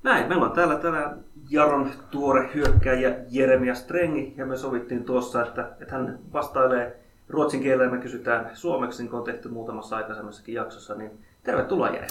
Näin, 0.03 0.27
meillä 0.27 0.45
on 0.45 0.51
täällä 0.51 0.75
tänään 0.75 1.17
Jaron 1.49 1.89
tuore 2.11 2.49
hyökkäjä 2.53 3.15
Jeremia 3.29 3.75
Strengi 3.75 4.33
ja 4.37 4.45
me 4.45 4.57
sovittiin 4.57 5.03
tuossa, 5.03 5.45
että, 5.45 5.69
että 5.81 5.95
hän 5.95 6.19
vastailee 6.33 6.99
ruotsin 7.29 7.61
kielellä 7.61 7.91
me 7.91 8.01
kysytään 8.01 8.51
suomeksi, 8.53 9.03
niin 9.03 9.09
kuin 9.09 9.19
on 9.19 9.25
tehty 9.25 9.49
muutamassa 9.49 9.95
aikaisemmassakin 9.95 10.55
jaksossa, 10.55 10.95
niin 10.95 11.11
tervetuloa 11.43 11.89
Jere. 11.89 12.07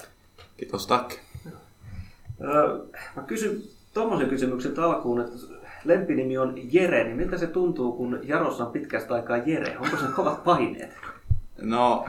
Kiitos, 0.57 0.87
tack. 0.87 1.19
Mä 3.17 3.23
kysyn 3.27 3.63
tuommoisen 3.95 4.29
kysymyksen 4.29 4.79
alkuun, 4.79 5.21
että 5.21 5.37
lempinimi 5.85 6.39
on 6.39 6.55
Jere, 6.73 7.05
niin 7.05 7.17
miltä 7.17 7.39
se 7.39 7.47
tuntuu, 7.47 7.93
kun 7.93 8.21
Jarossa 8.23 8.65
on 8.65 8.73
pitkästä 8.73 9.15
aikaa 9.15 9.37
Jere? 9.37 9.77
Onko 9.79 9.97
se 9.97 10.07
kovat 10.17 10.45
paineet? 10.45 10.95
No, 11.61 12.07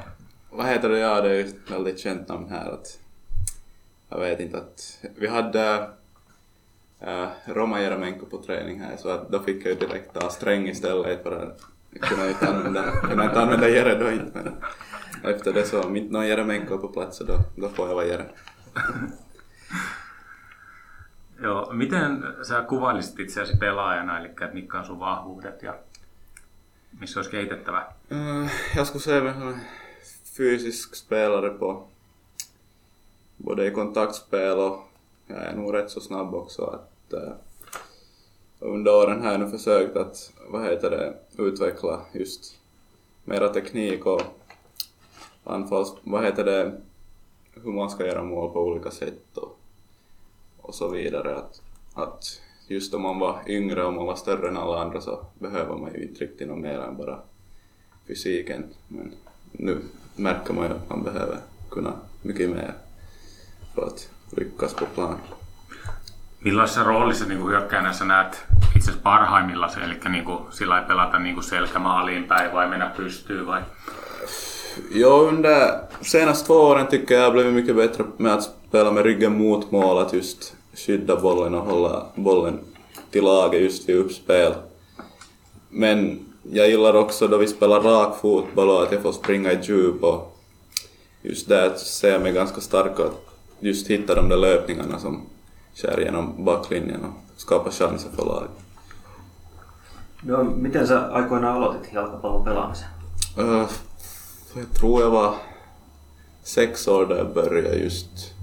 vad 0.57 0.65
heter 0.65 0.89
det? 0.89 0.99
Ja, 0.99 1.21
det 1.21 1.29
är 1.29 1.33
ju 1.33 1.39
ett 1.39 1.71
väldigt 1.71 1.99
känt 1.99 2.27
namn 2.27 2.49
här. 2.49 2.73
Att, 2.73 2.99
jag 4.09 4.19
vet 4.19 4.39
inte 4.39 4.57
att 4.57 5.05
vi 5.15 5.27
hade 5.27 5.89
äh, 6.99 7.29
Roma 7.45 7.81
Jeremenko 7.81 8.25
på 8.25 8.37
träning 8.37 8.79
här 8.79 8.97
så 8.97 9.09
att 9.09 9.29
då 9.29 9.39
fick 9.39 9.65
jag 9.65 9.73
ju 9.73 9.79
direkt 9.79 10.13
ta 10.13 10.29
sträng 10.29 10.67
istället 10.67 11.23
för 11.23 11.31
att 11.31 11.61
kunna 12.01 12.29
inte 12.29 12.47
använda, 12.49 12.91
kunna 12.91 13.23
inte 13.23 13.41
använda 13.41 13.69
Jere 13.69 13.95
då 13.95 14.11
inte. 14.11 14.41
Men 14.43 14.55
efter 15.33 15.53
det 15.53 15.65
så 15.65 15.81
om 15.81 15.95
inte 15.95 16.13
någon 16.13 16.27
Jeremenko 16.27 16.73
är 16.73 16.77
på 16.77 16.87
plats 16.87 17.17
så 17.17 17.23
då, 17.23 17.39
då 17.55 17.69
får 17.69 17.87
jag 17.87 17.95
vara 17.95 18.05
Jere. 18.05 18.25
Joo, 21.41 21.73
miten 21.73 22.25
sä 22.43 22.65
kuvailisit 22.69 23.19
itseäsi 23.19 23.57
pelaajana, 23.57 24.19
eli 24.19 24.27
että 24.27 24.49
mitkä 24.53 24.77
on 24.77 24.85
sun 24.85 24.99
vahvuudet 24.99 25.63
ja 25.63 25.73
missä 26.99 27.19
olisi 27.19 27.31
kehitettävä? 27.31 27.87
Jag 28.75 28.87
skulle 28.87 29.03
säga 29.03 29.23
mig 29.23 29.33
som 29.33 29.47
en 29.47 29.61
fysisk 30.37 30.95
spelare 30.95 31.49
på 31.49 31.87
både 33.37 33.67
i 33.67 33.71
kontaktspel 33.71 34.59
och 34.59 34.89
jag 35.27 35.37
är 35.37 35.55
nog 35.55 35.73
rätt 35.73 35.89
så 35.91 36.01
snabb 36.01 36.33
också. 36.33 36.63
Att, 36.63 37.13
uh, 37.13 37.33
under 38.59 38.95
åren 38.95 39.21
har 39.21 39.31
jag 39.31 39.39
nu 39.39 39.49
försökt 39.49 39.97
att 39.97 40.33
vad 40.47 40.63
heter 40.63 40.89
det, 40.89 41.13
utveckla 41.43 42.01
just 42.13 42.57
mera 43.23 43.49
teknik 43.49 44.05
och 44.05 44.21
anfalls, 45.43 45.93
vad 46.03 46.23
heter 46.23 46.45
det, 46.45 46.81
hur 47.63 47.71
man 47.71 47.89
ska 47.89 48.05
göra 48.05 48.23
mål 48.23 48.53
på 48.53 48.59
olika 48.59 48.91
sätt 48.91 49.37
och, 49.37 49.59
och 50.61 50.75
så 50.75 50.89
vidare. 50.89 51.35
Att, 51.35 51.61
att 51.93 52.41
just 52.67 52.93
om 52.93 53.01
man 53.01 53.19
var 53.19 53.41
yngre 53.47 53.85
och 53.85 53.93
man 53.93 54.05
var 54.05 54.15
större 54.15 54.47
än 54.47 54.57
alla 54.57 54.81
andra 54.81 55.01
så 55.01 55.25
behöver 55.39 55.75
man 55.75 55.93
ju 55.93 56.03
inte 56.03 56.23
riktigt 56.23 56.47
något 56.47 56.59
mer 56.59 56.79
än 56.79 56.97
bara 56.97 57.19
fysiken. 58.07 58.63
Men 58.87 59.11
nu 59.51 59.81
märker 60.15 60.53
man 60.53 60.65
ju 60.65 60.71
att 60.71 60.89
man 60.89 61.03
behöver 61.03 61.37
kunna 61.69 61.93
mycket 62.21 62.49
mer 62.49 62.73
för 63.75 63.81
att 63.81 64.09
lyckas 64.31 64.73
på 64.73 64.85
plan. 64.85 65.15
Millaisessa 66.45 66.83
roolissa 66.83 67.25
niin 67.25 67.47
hyökkäänä 67.47 67.93
sä 67.93 68.05
näet 68.05 68.45
itse 68.75 68.91
parhaimmillaan 69.03 69.83
eli 69.83 69.95
niin 70.09 70.25
kuin, 70.25 70.39
sillä 70.49 70.79
ei 70.79 70.85
pelata 70.87 71.19
niin 71.19 71.35
kuin 71.35 71.43
selkämaaliin 71.43 72.23
päin 72.23 72.53
vai 72.53 72.69
mennä 72.69 72.91
pystyyn 72.97 73.47
vai? 73.47 73.61
Jo, 74.91 75.17
under 75.17 75.71
senaste 76.01 76.45
två 76.45 76.67
åren 76.69 76.87
tycker 76.87 77.15
jag 77.15 77.23
har 77.23 77.31
blivit 77.31 77.53
mycket 77.53 77.75
bättre 77.75 78.05
med 78.17 78.33
att 78.33 78.43
spela 78.43 78.91
med 78.91 79.03
ryggen 79.03 79.37
mot 79.37 79.71
mål, 79.71 79.97
att 79.97 80.13
just 80.13 80.55
skydda 80.73 81.15
bollen 81.15 81.55
och 81.55 81.65
hålla 81.65 82.05
bollen 82.15 82.59
till 83.11 83.23
laget 83.23 83.61
just 83.61 83.89
vid 83.89 83.95
uppspel. 83.95 84.53
Men 85.69 86.19
jag 86.43 86.69
gillar 86.69 86.93
också 86.93 87.27
då 87.27 87.37
vi 87.37 87.47
spelar 87.47 87.81
rak 87.81 88.21
fotboll 88.21 88.69
och 88.69 88.83
att 88.83 88.91
jag 88.91 89.01
får 89.01 89.11
springa 89.11 89.51
i 89.51 89.59
djup 89.61 90.03
och 90.03 90.37
just 91.21 91.49
där 91.49 91.75
ser 91.75 92.11
jag 92.11 92.21
mig 92.21 92.31
ganska 92.31 92.61
stark 92.61 92.99
att 92.99 93.25
just 93.59 93.87
hitta 93.87 94.15
de 94.15 94.29
där 94.29 94.37
löpningarna 94.37 94.99
som 94.99 95.29
skär 95.75 96.01
genom 96.01 96.45
backlinjen 96.45 97.03
och 97.03 97.41
skapar 97.41 97.71
chanser 97.71 98.09
för 98.09 98.25
laget. 98.25 98.51
No, 100.21 100.43
miten 100.43 100.87
sä 100.87 100.99
aikoinaan 100.99 101.55
aloitit 101.55 101.93
jalkapallon 101.93 102.45
pelaamisen? 102.45 102.87
Uh, 103.37 103.69
jag 104.55 104.71
tror 104.73 105.01
jag 105.01 105.09
var 105.09 105.35
sex 106.43 106.87
år 106.87 107.05
då 107.05 107.15
jag 107.15 107.33
började 107.33 107.75
just 107.75 108.33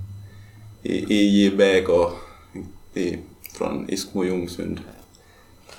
i 0.82 1.14
IJBK 1.14 1.90
i, 2.94 3.18
från 3.52 3.90
Iskmo 3.90 4.24
Ljungsund 4.24 4.80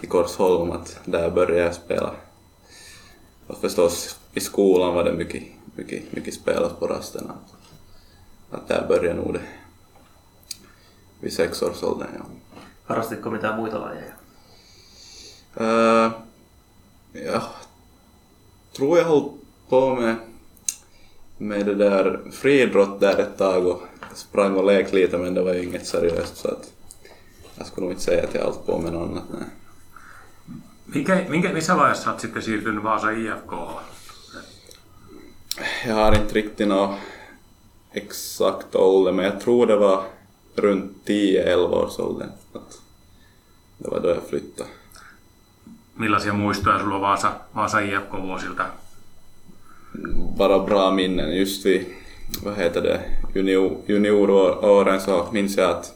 i 0.02 0.08
Korsholm, 0.08 0.72
att 0.72 1.00
där 1.06 1.32
började 1.32 1.64
jag 1.64 1.76
spela. 1.76 2.14
Och 3.48 3.58
förstås 3.58 4.20
i 4.34 4.40
skolan 4.40 4.94
var 4.94 5.04
det 5.04 5.14
mycket, 5.14 5.44
mycket, 5.76 6.14
mycket 6.14 6.34
spelat 6.34 6.80
på 6.80 6.88
rasterna. 6.88 7.34
Att 8.52 8.68
där 8.68 8.86
började 8.88 9.22
nog 9.22 9.34
det 9.34 9.42
vid 11.20 11.34
sexårsåldern. 11.34 12.10
Ja. 12.14 12.26
Harrastitko 12.86 13.30
mitään 13.30 13.60
muita 13.60 13.80
lajeja? 13.80 14.14
Uh, 15.62 16.12
jag 17.12 17.42
tror 18.76 18.98
jag 18.98 19.06
höll 19.06 19.30
på 19.70 19.96
med, 19.96 20.16
med 21.38 21.66
det 21.66 21.76
där 21.76 22.22
friidrott 22.32 23.00
där 23.00 23.20
ett 23.20 23.38
tag 23.38 23.68
och 23.68 23.82
sprang 24.14 24.56
och 24.56 24.66
lekte 24.66 24.96
lite 24.96 25.18
men 25.18 25.34
det 25.34 25.44
var 25.44 25.54
ju 25.54 25.64
inget 25.64 25.88
seriöst 25.88 26.38
så 26.38 26.48
att 26.48 26.72
jag 27.56 27.68
skulle 27.68 27.86
nog 27.86 27.94
inte 27.94 28.04
säga 28.04 28.24
att 28.24 28.34
jag 28.34 28.44
hållit 28.44 28.66
på 28.66 28.80
med 28.80 28.94
något 28.94 29.10
annat. 29.10 29.24
Nej. 29.30 29.50
Mikä, 30.96 31.26
minkä, 31.30 31.54
missä 31.54 31.78
vaiheessa 31.78 32.10
olet 32.10 32.22
sitten 32.22 32.42
siirtynyt 32.42 32.84
Vaasa 32.84 33.12
IFK? 33.12 33.54
Jag 35.88 35.96
har 35.96 36.16
inte 36.16 36.34
riktigt 36.34 36.68
något 36.68 37.00
exakt 37.92 38.76
ålder 38.76 39.12
men 39.12 39.26
jag 39.26 39.40
tror 39.42 39.68
det 39.68 39.76
var 39.76 40.04
runt 40.58 40.92
10-11 41.06 41.56
års 41.56 42.00
åldern. 42.00 42.30
Att 42.54 42.82
det 43.78 43.90
var 43.90 44.00
då 44.00 44.10
jag 44.10 44.24
flyttade. 44.30 44.70
Millaisia 45.96 46.34
muistoja 46.34 46.80
sulla 46.80 46.96
on 46.96 47.02
Vaasa, 47.02 47.32
Vaasa 47.52 47.82
IFK-vuosilta? 47.82 48.66
Bara 50.38 50.60
bra 50.60 50.92
minnen. 50.92 51.36
Just 51.38 51.66
vid, 51.66 51.86
vad 52.44 52.56
heter 52.56 52.82
det, 52.82 53.02
junior, 53.36 53.78
junioråren 53.86 55.02
så 55.02 55.28
minns 55.32 55.58
jag 55.58 55.70
att 55.70 55.94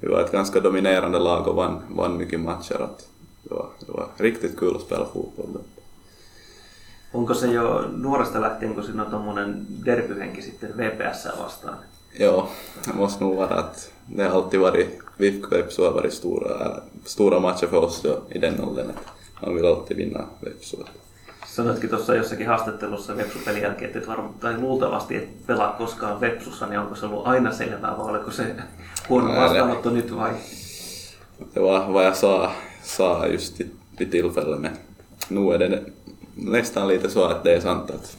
vi 0.00 0.08
var 0.08 0.20
ett 0.20 0.32
ganska 0.32 0.60
dominerande 0.60 1.18
lag 1.18 1.48
och 1.48 1.56
vann, 1.56 1.80
vann 1.90 2.16
mycket 2.16 2.40
matcher. 2.40 2.82
Att 2.82 3.08
det, 3.42 3.54
var, 3.54 3.68
det 3.86 3.92
var 3.92 4.08
riktigt 4.16 4.58
kul 4.58 4.76
att 4.76 4.82
spela 4.82 5.04
fotboll. 5.04 5.46
Då. 5.52 5.60
Onko 7.12 7.34
se 7.34 7.46
jo 7.52 7.80
nuoresta 7.96 8.40
lähtien, 8.40 8.74
kun 8.74 8.84
siinä 8.84 9.04
on 9.04 9.10
tuommoinen 9.10 9.66
derbyhenki 9.86 10.42
sitten 10.42 10.76
VPS 10.76 11.26
vastaan? 11.38 11.76
Ja, 12.12 12.48
det 12.84 12.94
måste 12.94 13.24
nog 13.24 13.36
vara 13.36 13.54
att 13.54 13.92
det 14.06 14.22
har 14.24 14.30
alltid 14.30 14.60
varit, 14.60 14.98
VIF 15.16 15.52
Vepsu 15.52 15.82
har 15.82 15.92
varit 15.92 16.12
stora, 16.12 16.80
stora 17.04 17.40
matcher 17.40 17.66
för 17.66 17.76
oss 17.76 18.02
då, 18.02 18.22
i 18.30 18.38
den 18.38 18.60
åldern. 18.60 18.92
Man 19.42 19.54
vill 19.54 19.66
alltid 19.66 19.96
vinna 19.96 20.24
Vepsu. 20.40 20.76
Sanoitkin 21.46 21.90
tuossa 21.90 22.14
jossakin 22.14 22.46
haastattelussa 22.46 23.16
Vepsu-pelin 23.16 23.62
jälkeen, 23.62 23.86
että 23.86 23.98
et 23.98 24.08
varmaan, 24.08 24.34
tai 24.40 24.58
luultavasti 24.58 25.16
et 25.16 25.46
pelaa 25.46 25.72
koskaan 25.72 26.20
Vepsussa, 26.20 26.66
niin 26.66 26.80
onko 26.80 26.94
se 26.94 27.06
ollut 27.06 27.26
aina 27.26 27.52
selvää 27.52 27.98
vai 27.98 28.10
oliko 28.10 28.30
se 28.30 28.56
huono 29.08 29.28
Nej, 29.28 29.40
vastaanotto 29.40 29.90
nyt 29.90 30.16
vai? 30.16 30.32
Det 31.54 31.60
var 31.60 31.92
vad 31.92 32.06
jag 32.06 32.16
sa, 32.16 32.52
sa 32.82 33.26
just 33.26 33.60
vid, 33.60 33.70
vid 33.98 34.10
tillfället 34.10 34.60
men 34.60 34.76
nu 35.28 35.54
är 35.54 35.58
det 35.58 35.82
nästan 36.34 36.88
lite 36.88 37.10
så 37.10 37.24
att 37.24 37.44
det 37.44 37.54
är 37.54 37.60
sant 37.60 37.90
att, 37.90 38.16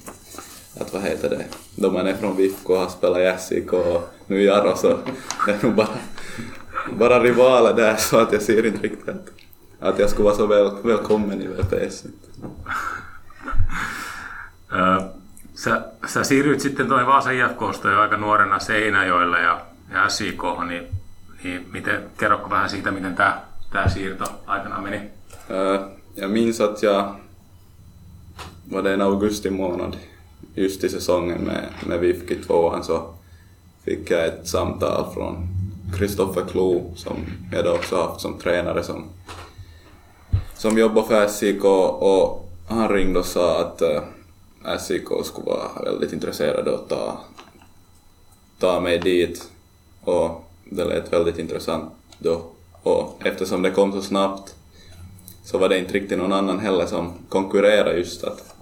att 0.79 0.93
vad 0.93 1.01
heter 1.01 1.29
det, 1.29 1.45
då 1.75 1.91
man 1.91 2.07
är 2.07 2.13
från 2.13 2.37
VIFK 2.37 2.69
och 2.69 2.77
har 2.77 2.89
spelat 2.89 3.19
i 3.19 3.41
SIK 3.41 3.73
och 3.73 4.13
nu 4.27 4.41
i 4.41 4.45
Jaro 4.45 4.75
så 4.75 4.99
det 5.45 5.51
är 5.51 5.63
nog 5.63 5.75
bara, 5.75 5.97
bara 6.99 7.23
rivaler 7.23 7.73
där 7.73 7.95
så 7.95 8.17
att 8.17 8.33
jag 8.33 8.41
ser 8.41 8.65
inte 8.65 8.83
riktigt 8.83 9.09
att, 9.09 9.29
att 9.79 9.99
jag 9.99 10.09
skulle 10.09 10.25
vara 10.25 10.35
så 10.35 10.45
väl, 10.47 10.71
välkommen 10.83 11.41
i 11.41 11.47
VPS. 11.47 12.05
Öö, 14.71 15.01
sä, 15.55 15.83
sä 16.07 16.23
siirryit 16.23 16.61
sitten 16.61 16.87
tuonne 16.87 17.05
Vaasa 17.05 17.31
IFKsta 17.31 17.91
jo 17.91 17.99
aika 17.99 18.17
nuorena 18.17 18.59
Seinäjoelle 18.59 19.41
ja, 19.41 19.61
ja 19.93 20.09
SIK, 20.09 20.41
niin, 20.67 20.87
niin 21.43 21.67
miten, 21.71 22.03
kerrotko 22.17 22.49
vähän 22.49 22.69
siitä, 22.69 22.91
miten 22.91 23.15
tämä 23.15 23.41
tää 23.73 23.89
siirto 23.89 24.25
aikanaan 24.47 24.83
meni? 24.83 24.97
Uh, 24.97 25.87
jag 26.15 26.31
minns 26.31 26.61
att 26.61 26.83
jag 26.83 27.15
var 28.71 28.81
det 28.81 28.93
en 28.93 29.01
augusti 29.01 29.49
månad 29.49 29.95
just 30.55 30.83
i 30.83 30.89
säsongen 30.89 31.41
med, 31.41 31.69
med 31.87 31.99
VIFK 31.99 32.47
2 32.47 32.75
så 32.83 33.13
fick 33.83 34.11
jag 34.11 34.25
ett 34.25 34.47
samtal 34.47 35.13
från 35.13 35.47
Kristoffer 35.97 36.45
Klo 36.51 36.91
som 36.95 37.15
jag 37.51 37.65
då 37.65 37.71
också 37.71 37.95
haft 37.95 38.21
som 38.21 38.39
tränare 38.39 38.83
som, 38.83 39.05
som 40.57 40.77
jobbar 40.77 41.03
för 41.03 41.27
SIK 41.27 41.63
och 41.63 42.49
han 42.67 42.89
ringde 42.89 43.19
och 43.19 43.25
sa 43.25 43.59
att 43.59 43.81
eh, 43.81 44.01
äh, 44.65 44.77
SIK 44.79 45.07
skulle 45.23 45.45
vara 45.45 45.83
väldigt 45.83 46.13
intresserade 46.13 46.75
att 46.75 46.89
ta, 46.89 47.17
ta 48.59 48.79
mig 48.79 48.99
dit. 48.99 49.49
Och 50.03 50.43
det 50.65 50.85
lät 50.85 51.13
väldigt 51.13 51.39
intressant 51.39 51.91
då. 52.19 52.41
Och 52.83 53.21
eftersom 53.25 53.61
det 53.61 53.71
kom 53.71 53.91
så 53.91 54.01
snabbt 54.01 54.55
så 55.43 55.57
var 55.57 55.69
det 55.69 55.79
inte 55.79 55.93
riktigt 55.93 56.17
någon 56.17 56.33
annan 56.33 56.59
heller 56.59 56.85
som 56.85 57.13
konkurrerade 57.29 57.97
just 57.97 58.23
att 58.23 58.52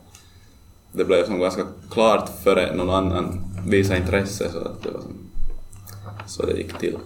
det 0.92 1.06
blev 1.06 1.26
som 1.26 1.40
ganska 1.40 1.66
klart 1.90 2.30
före 2.44 2.76
någon 2.76 2.90
annan 2.90 3.44
visade 3.68 4.00
intresse 4.00 4.50
så 4.50 4.60
att 4.60 4.84
det 4.84 4.92
var 4.92 5.02
som, 5.02 5.16
så 6.26 6.46
det 6.46 6.58
gick 6.58 6.78
till. 6.78 6.98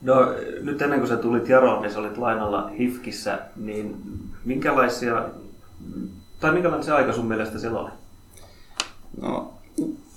No, 0.00 0.32
nyt 0.62 0.82
ennen 0.82 0.98
kuin 0.98 1.08
sä 1.08 1.16
tulit 1.16 1.48
Jaroon, 1.48 1.82
niin 1.82 1.92
sä 1.92 1.98
olit 1.98 2.18
lainalla 2.18 2.68
HIFKissä, 2.68 3.38
niin 3.56 3.96
minkälaisia, 4.44 5.24
tai 6.40 6.52
minkälainen 6.52 6.84
se 6.84 6.92
aika 6.92 7.12
sun 7.12 7.26
mielestä 7.26 7.58
siellä 7.58 7.80
oli? 7.80 7.90
No, 9.20 9.52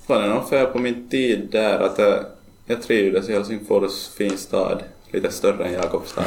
var 0.08 0.22
det 0.22 0.28
något 0.28 0.50
fel 0.50 0.66
på 0.66 0.78
min 0.78 1.08
tid 1.08 1.48
där 1.52 1.80
att 1.80 1.98
jag, 1.98 2.24
jag 2.66 2.82
trivdes 2.82 3.28
i 3.28 3.32
Helsingfors, 3.32 4.14
fin 4.14 4.38
stad, 4.38 4.82
lite 5.12 5.30
större 5.30 5.64
än 5.64 5.72
Jakobstad. 5.72 6.24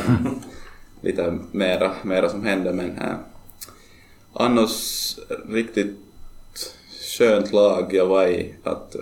lite 1.02 1.38
mera, 1.52 1.92
mera 2.04 2.30
som 2.30 2.44
hände 2.44 2.74
men 2.74 2.98
äh, 2.98 3.16
annars 4.36 5.16
riktigt 5.50 5.98
skönt 7.18 7.54
lag 7.54 7.94
jag 7.94 8.06
var 8.06 8.28
i, 8.28 8.54
att 8.64 8.96
eh, 8.96 9.02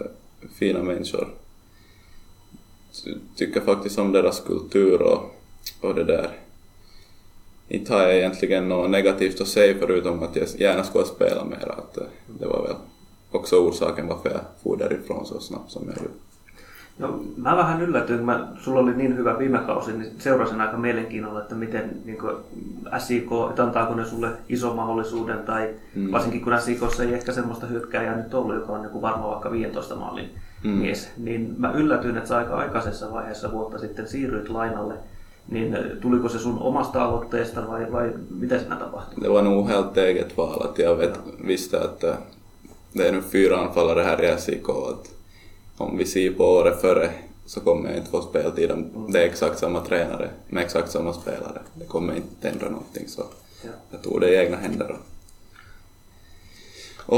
fina 0.59 0.83
människor. 0.83 1.27
Tycker 3.35 3.61
faktiskt 3.61 3.99
om 3.99 4.11
deras 4.11 4.39
kultur 4.39 5.01
och, 5.01 5.35
och 5.81 5.95
det 5.95 6.03
där. 6.03 6.31
Inte 7.67 7.93
har 7.93 8.01
jag 8.01 8.15
egentligen 8.15 8.69
något 8.69 8.89
negativt 8.89 9.41
att 9.41 9.47
säga 9.47 9.75
förutom 9.79 10.23
att 10.23 10.35
jag 10.35 10.47
gärna 10.57 10.83
skulle 10.83 11.05
spela 11.05 11.45
mer. 11.45 11.71
Att 11.77 11.97
eh, 11.97 12.03
det 12.39 12.45
var 12.45 12.63
väl 12.63 12.75
också 13.31 13.55
orsaken 13.55 14.07
varför 14.07 14.29
jag 14.29 14.41
for 14.63 14.77
därifrån 14.77 15.25
så 15.25 15.39
snabbt 15.39 15.71
som 15.71 15.83
jag 15.87 15.97
gjorde. 15.97 16.32
No, 16.99 17.19
mä 17.37 17.57
vähän 17.57 17.81
yllätyin, 17.81 18.17
kun 18.19 18.25
mä, 18.25 18.47
sulla 18.59 18.79
oli 18.79 18.93
niin 18.93 19.17
hyvä 19.17 19.39
viime 19.39 19.57
kausi, 19.59 19.91
niin 19.97 20.11
seurasin 20.19 20.61
aika 20.61 20.77
mielenkiinnolla, 20.77 21.41
että 21.41 21.55
miten 21.55 21.89
niin 22.05 22.17
kuin 22.17 22.35
SIK, 22.97 23.29
että 23.49 23.63
antaako 23.63 23.95
ne 23.95 24.05
sulle 24.05 24.29
ison 24.49 24.75
mahdollisuuden, 24.75 25.37
tai 25.39 25.69
Mm. 25.95 26.11
varsinkin 26.11 26.41
kun 26.41 26.59
SIKssa 26.59 27.03
ei 27.03 27.13
ehkä 27.13 27.31
semmoista 27.31 27.65
hyökkääjää 27.67 28.15
nyt 28.15 28.33
ollut, 28.33 28.55
joka 28.55 28.71
on 28.73 28.81
niin 28.81 28.91
kuin 28.91 29.01
varmaan 29.01 29.29
vaikka 29.31 29.51
15 29.51 29.95
maalin 29.95 30.29
Mm. 30.63 30.69
mies, 30.69 31.11
niin 31.17 31.55
mä 31.57 31.71
yllätyin, 31.71 32.17
että 32.17 32.29
sä 32.29 32.37
aika 32.37 32.55
aikaisessa 32.57 33.11
vaiheessa 33.13 33.51
vuotta 33.51 33.77
sitten 33.79 34.07
siirryit 34.07 34.49
lainalle, 34.49 34.93
niin 35.49 35.77
tuliko 36.01 36.29
se 36.29 36.39
sun 36.39 36.57
omasta 36.59 37.03
aloitteesta 37.03 37.67
vai, 37.67 37.91
vai 37.91 38.11
mitä 38.39 38.59
siinä 38.59 38.75
tapahtui? 38.75 39.23
Det 39.23 39.29
var 39.31 39.41
nog 39.43 39.67
helt 39.67 39.97
eget 39.97 40.37
val 40.37 40.63
att 40.65 40.77
jag 40.79 40.97
vet, 40.97 41.19
visste 41.47 41.77
att 41.81 42.03
äh, 42.03 42.17
det 42.97 43.07
är 43.07 43.11
nu 43.11 43.21
fyra 43.21 43.57
anfallare 43.61 44.03
här 44.03 44.23
i 44.23 44.37
SIK 44.37 44.69
att 44.69 45.09
om 45.77 45.97
vi 45.97 46.05
ser 46.05 46.31
på 46.31 46.43
året 46.45 46.81
före 46.81 47.11
så 47.45 47.59
kommer 47.61 47.89
jag 47.89 47.97
inte 47.97 48.11
få 48.11 48.21
speltid 48.21 48.71
om 48.71 49.11
det 49.11 49.23
är 49.23 49.25
exakt 49.25 49.59
samma 49.59 49.81
tränare 49.81 50.29
med 50.47 50.63
exakt 50.63 50.91
samma 50.91 51.13
spelare. 51.13 51.61
Det 51.73 51.85
kommer 51.85 52.15
inte 52.15 52.49
ändra 52.49 52.69
någonting 52.69 53.07
så 53.07 53.23
Ja. 53.65 53.71
jag 53.91 54.03
tog 54.03 54.21
det 54.21 54.29
i 54.29 54.35
egna 54.35 54.57
händer 54.57 54.91
och, 54.91 54.99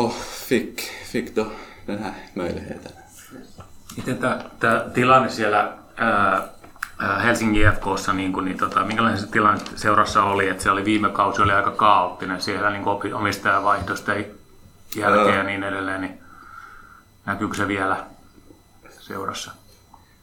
och 0.05 0.13
fick, 0.47 0.81
fick 0.81 1.35
då 1.35 1.45
den 1.85 1.99
här 1.99 2.13
möjligheten. 2.33 2.91
Miten 3.97 4.17
tämä 4.59 4.85
tilanne 4.93 5.29
siellä 5.29 5.73
ää, 5.95 6.49
Helsingin 7.23 7.67
IFKssa, 7.67 8.13
niin 8.13 8.33
kuin, 8.33 8.45
niin 8.45 8.57
tota, 8.57 8.85
minkälainen 8.85 9.21
se 9.21 9.27
tilanne 9.27 9.61
seurassa 9.75 10.23
oli, 10.23 10.49
että 10.49 10.63
se 10.63 10.71
oli 10.71 10.85
viime 10.85 11.09
kausi 11.09 11.41
oli 11.41 11.51
aika 11.51 11.71
kaoottinen 11.71 12.41
siellä 12.41 12.69
niin 12.69 13.13
omistajavaihdosten 13.13 14.25
jälkeen 14.95 15.37
ja 15.37 15.43
niin 15.43 15.63
edelleen, 15.63 16.01
niin 16.01 16.19
näkyykö 17.25 17.57
se 17.57 17.67
vielä 17.67 18.05
seurassa? 19.07 19.51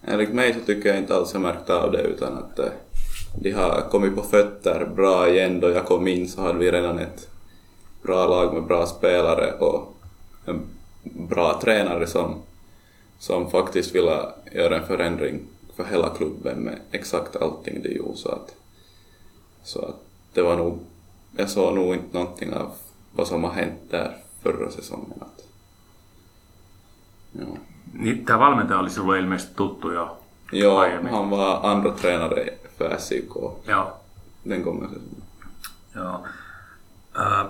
Enligt 0.03 0.35
mig 0.35 0.55
så 0.55 0.61
tycker 0.61 0.89
jag 0.89 0.99
inte 0.99 1.17
alls 1.17 1.33
jag 1.33 1.43
märkt 1.43 1.71
av 1.71 1.93
det 1.93 2.03
utan 2.03 2.39
att 2.39 2.61
de 3.35 3.53
har 3.53 3.89
kommit 3.91 4.17
på 4.17 4.23
fötter 4.23 4.87
bra 4.97 5.29
igen. 5.29 5.61
Då 5.61 5.71
jag 5.71 5.87
kom 5.87 6.09
in 6.09 6.29
så 6.29 6.41
hade 6.41 6.59
vi 6.59 6.71
redan 6.71 6.99
ett 6.99 7.29
bra 8.03 8.27
lag 8.27 8.55
med 8.55 8.63
bra 8.63 8.87
spelare 8.87 9.53
och 9.53 9.97
en 10.45 10.67
bra 11.03 11.61
tränare 11.61 12.07
som, 12.07 12.43
som 13.19 13.51
faktiskt 13.51 13.95
ville 13.95 14.33
göra 14.53 14.77
en 14.77 14.87
förändring 14.87 15.41
för 15.77 15.85
hela 15.85 16.09
klubben 16.09 16.59
med 16.59 16.79
exakt 16.91 17.37
allting 17.37 17.83
de 17.83 17.89
gjorde. 17.89 18.17
Så 18.17 18.29
att, 18.29 18.55
så 19.63 19.85
att 19.85 19.97
det 20.33 20.43
var 20.43 20.57
nog, 20.57 20.79
jag 21.37 21.51
såg 21.51 21.75
nog 21.75 21.95
inte 21.95 22.19
någonting 22.19 22.53
av 22.53 22.73
vad 23.13 23.29
som 23.29 23.45
har 23.45 23.51
hänt 23.51 23.81
där 23.91 24.17
förra 24.43 24.71
säsongen. 24.71 25.19
Att, 25.21 25.45
ja. 27.33 27.57
Niin, 27.93 28.25
tämä 28.25 28.39
valmentaja 28.39 28.79
oli 28.81 28.91
sinulle 28.91 29.19
ilmeisesti 29.19 29.53
tuttu 29.57 29.91
jo 29.91 30.19
Ja, 30.53 30.79
aiemmin. 30.79 31.13
han 31.13 31.31
var 31.31 31.59
andra 31.63 31.93
tränare 31.93 32.47
för 32.79 32.99
SIK 32.99 33.31
Joo. 33.67 33.93
den 34.49 34.63
gången. 34.63 34.89
Joo. 35.97 36.25
Öö, 37.19 37.45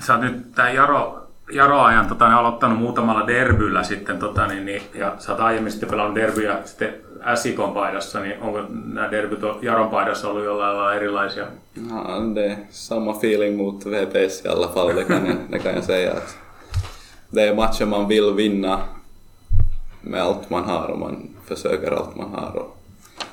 sä 0.00 0.12
oot 0.14 0.22
nyt 0.22 0.54
tää 0.54 0.70
Jaro, 0.70 1.18
Jaro-ajan 1.52 2.06
tota, 2.06 2.28
niin 2.28 2.38
aloittanut 2.38 2.78
muutamalla 2.78 3.26
derbyllä 3.26 3.82
sitten, 3.82 4.18
tota, 4.18 4.46
niin, 4.46 4.66
niin, 4.66 4.82
ja 4.94 5.14
sä 5.18 5.32
oot 5.32 5.40
aiemmin 5.40 5.72
sitten 5.72 5.88
pelannut 5.90 6.14
derbyjä 6.14 6.58
sitten 6.64 6.94
SIKon 7.34 7.72
paidassa, 7.74 8.20
niin 8.20 8.42
onko 8.42 8.62
nämä 8.84 9.10
derbyt 9.10 9.40
Jaron 9.62 9.88
paidassa 9.90 10.28
ollut 10.28 10.44
jollain 10.44 10.76
lailla 10.76 10.94
erilaisia? 10.94 11.46
Ja, 11.90 12.34
det 12.34 12.46
är 12.52 12.56
samma 12.70 13.12
feeling 13.12 13.56
mot 13.56 13.84
VPS 13.86 14.44
i 14.44 14.48
alla 14.48 14.68
fall, 14.68 14.94
det 14.96 15.04
kan 15.04 15.26
jag, 15.26 15.36
det 15.50 15.58
kan 15.58 15.74
jag 15.74 15.84
säga. 15.84 16.12
Att 16.12 16.36
det 17.34 17.42
är 17.48 17.54
matcher 17.54 17.86
man 17.86 18.08
vill 18.08 18.34
vinna 18.36 18.78
med 20.06 20.22
allt 20.22 20.50
man 20.50 20.64
har 20.64 20.88
och 20.88 20.98
man 20.98 21.28
försöker 21.44 21.90
allt 21.90 22.16
man 22.16 22.30
har. 22.34 22.56
Och 22.56 22.76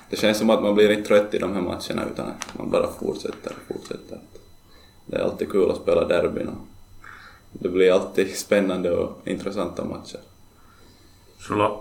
det 0.09 0.15
känns 0.15 0.37
som 0.37 0.49
att 0.49 0.63
man 0.63 0.75
blir 0.75 0.91
inte 0.91 1.07
trött 1.07 1.33
i 1.33 1.37
de 1.39 1.53
här 1.53 1.61
matcherna 1.61 2.05
utan 2.13 2.27
att 2.27 2.57
man 2.57 2.69
bara 2.69 2.87
fortsätter 2.87 3.51
och 3.51 3.75
fortsätter. 3.75 4.19
Det 5.05 5.17
är 5.17 5.23
alltid 5.23 5.51
kul 5.51 5.71
att 5.71 5.77
spela 5.77 6.07
derbyn 6.07 6.47
och 6.47 6.67
det 7.51 7.69
blir 7.69 7.93
alltid 7.93 8.37
spännande 8.37 8.91
och 8.91 9.21
intressanta 9.25 9.85
matcher. 9.85 10.19
Sulla, 11.39 11.71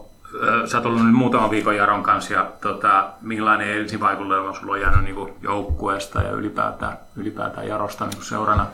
öö, 0.43 0.67
sä 0.67 0.79
oot 0.79 0.87
ollut 0.87 1.05
nyt 1.05 1.15
muutaman 1.15 1.51
viikon 1.51 1.77
Jaron 1.77 2.03
kanssa, 2.03 2.35
ja 2.35 2.47
tota, 2.61 3.11
millainen 3.21 3.81
ensivaikutelma 3.81 4.55
sulla 4.55 4.73
on 4.73 4.81
jäänyt 4.81 5.05
niin 5.05 5.35
joukkueesta 5.43 6.23
ja 6.23 6.31
ylipäätään, 6.31 6.99
ylipäätään 7.17 7.69
Jarosta 7.69 8.07
niin 8.07 8.23
seurana? 8.23 8.67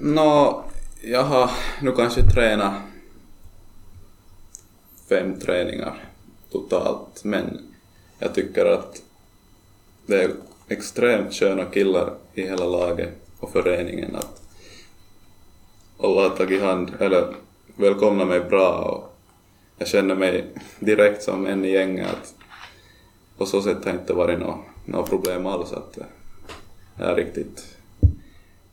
Nå, 0.00 0.64
jag 1.02 1.24
har 1.24 1.50
nu 1.80 1.92
kanske 1.92 2.22
tränat 2.22 2.91
fem 5.12 5.38
träningar 5.38 6.04
totalt, 6.52 7.24
men 7.24 7.58
jag 8.18 8.34
tycker 8.34 8.66
att 8.66 9.02
det 10.06 10.24
är 10.24 10.30
extremt 10.68 11.34
sköna 11.34 11.64
killar 11.64 12.14
i 12.34 12.42
hela 12.42 12.64
laget 12.64 13.10
och 13.40 13.52
föreningen 13.52 14.16
att 14.16 14.42
alla 15.98 16.22
har 16.22 16.36
tagit 16.36 16.62
hand, 16.62 16.92
eller 17.00 17.34
välkomna 17.76 18.24
mig 18.24 18.40
bra 18.40 18.82
och 18.82 19.16
jag 19.78 19.88
känner 19.88 20.14
mig 20.14 20.44
direkt 20.78 21.22
som 21.22 21.46
en 21.46 21.64
i 21.64 21.70
gänget 21.70 22.06
att 22.06 22.34
på 23.38 23.46
så 23.46 23.62
sätt 23.62 23.84
har 23.84 23.92
det 23.92 23.98
inte 23.98 24.12
varit 24.12 24.38
något, 24.38 24.60
något 24.84 25.10
problem 25.10 25.46
alls 25.46 25.72
att 25.72 25.98
jag 26.98 27.08
är 27.08 27.14
riktigt 27.14 27.76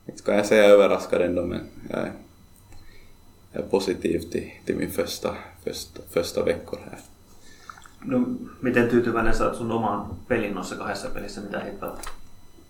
inte 0.06 0.24
kan 0.24 0.36
jag 0.36 0.46
säga 0.46 0.64
överraskad 0.64 1.22
ändå 1.22 1.46
men 1.46 1.62
jag 1.90 2.00
är, 2.00 2.12
är 3.54 3.62
positiv 3.62 4.20
till, 4.20 4.52
till 4.66 4.76
min 4.76 4.92
första, 4.92 5.36
första, 5.64 6.02
första 6.10 6.44
veckor 6.44 6.80
här. 6.90 7.00
No, 8.02 8.26
miten 8.60 8.90
tyytyväinen 8.90 9.34
sä 9.36 9.48
oot 9.48 9.58
sun 9.58 9.72
omaan 9.72 10.06
pelin 10.28 10.54
noissa 10.54 10.76
kahdessa 10.76 11.10
pelissä, 11.10 11.42
mitä 11.42 11.60
heit 11.60 11.80
pelata? 11.80 12.10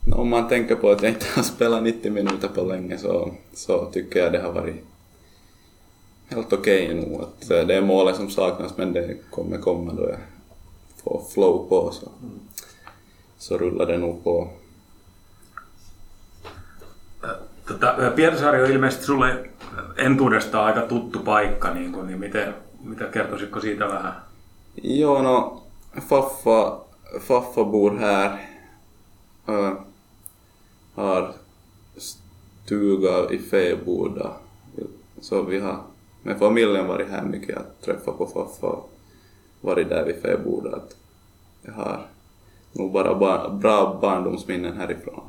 No, 0.07 0.21
om 0.21 0.29
man 0.29 0.47
tänker 0.47 0.75
på 0.75 0.89
att 0.89 1.01
jag 1.01 1.11
inte 1.11 1.25
har 1.35 1.43
spelat 1.43 1.83
90 1.83 2.11
minuter 2.11 2.47
på 2.47 2.63
länge 2.63 2.97
så, 2.97 3.33
så 3.53 3.85
tycker 3.85 4.19
jag 4.19 4.31
det 4.31 4.41
har 4.41 4.51
varit 4.51 4.85
helt 6.27 6.53
okej 6.53 6.93
nog. 6.93 7.21
Att 7.21 7.47
det 7.47 7.75
är 7.75 7.81
målen 7.81 8.15
som 8.15 8.29
saknas 8.29 8.77
men 8.77 8.93
det 8.93 9.17
kommer 9.29 9.57
komma 9.57 9.93
då 9.93 10.09
jag 10.09 10.19
får 11.03 11.23
flow 11.33 11.69
på 11.69 11.91
så, 11.91 12.11
så 13.37 13.57
rullar 13.57 13.85
det 13.85 13.97
nog 13.97 14.23
på. 14.23 14.49
Tota, 17.67 18.11
Pietasaari 18.15 18.63
on 18.63 18.71
ilmeisesti 18.71 19.05
sulle 19.05 19.49
entuudestaan 19.97 20.65
aika 20.65 20.81
tuttu 20.81 21.19
paikka, 21.19 21.73
niin, 21.73 21.91
kuin, 21.91 22.07
niin 22.07 22.19
miten, 22.19 22.55
mitä 22.83 23.05
kertoisitko 23.05 23.61
siitä 23.61 23.87
vähän? 23.87 24.21
Jo, 24.83 25.21
no, 25.21 25.63
Faffa, 26.01 26.79
Faffa 27.19 27.63
bor 27.63 27.97
här. 27.97 28.37
Ö, 29.47 29.75
har 30.95 31.33
stuga 31.97 33.29
i 33.29 33.37
Fäboda. 33.37 34.31
Så 35.21 35.41
vi 35.41 35.59
har 35.59 35.83
med 36.23 36.39
familjen 36.39 36.87
varit 36.87 37.09
här 37.09 37.23
mycket 37.23 37.57
att 37.57 37.81
träffa 37.81 38.11
på 38.11 38.25
Faffa 38.25 38.67
och 38.67 38.89
varit 39.61 39.89
där 39.89 40.05
vid 40.05 40.21
Fäboda. 40.21 40.75
Att 40.75 40.95
jag 41.61 41.73
har 41.73 42.05
nog 42.71 42.91
bara 42.91 43.15
bar, 43.15 43.49
bra 43.49 43.99
barndomsminnen 44.01 44.77
härifrån. 44.77 45.23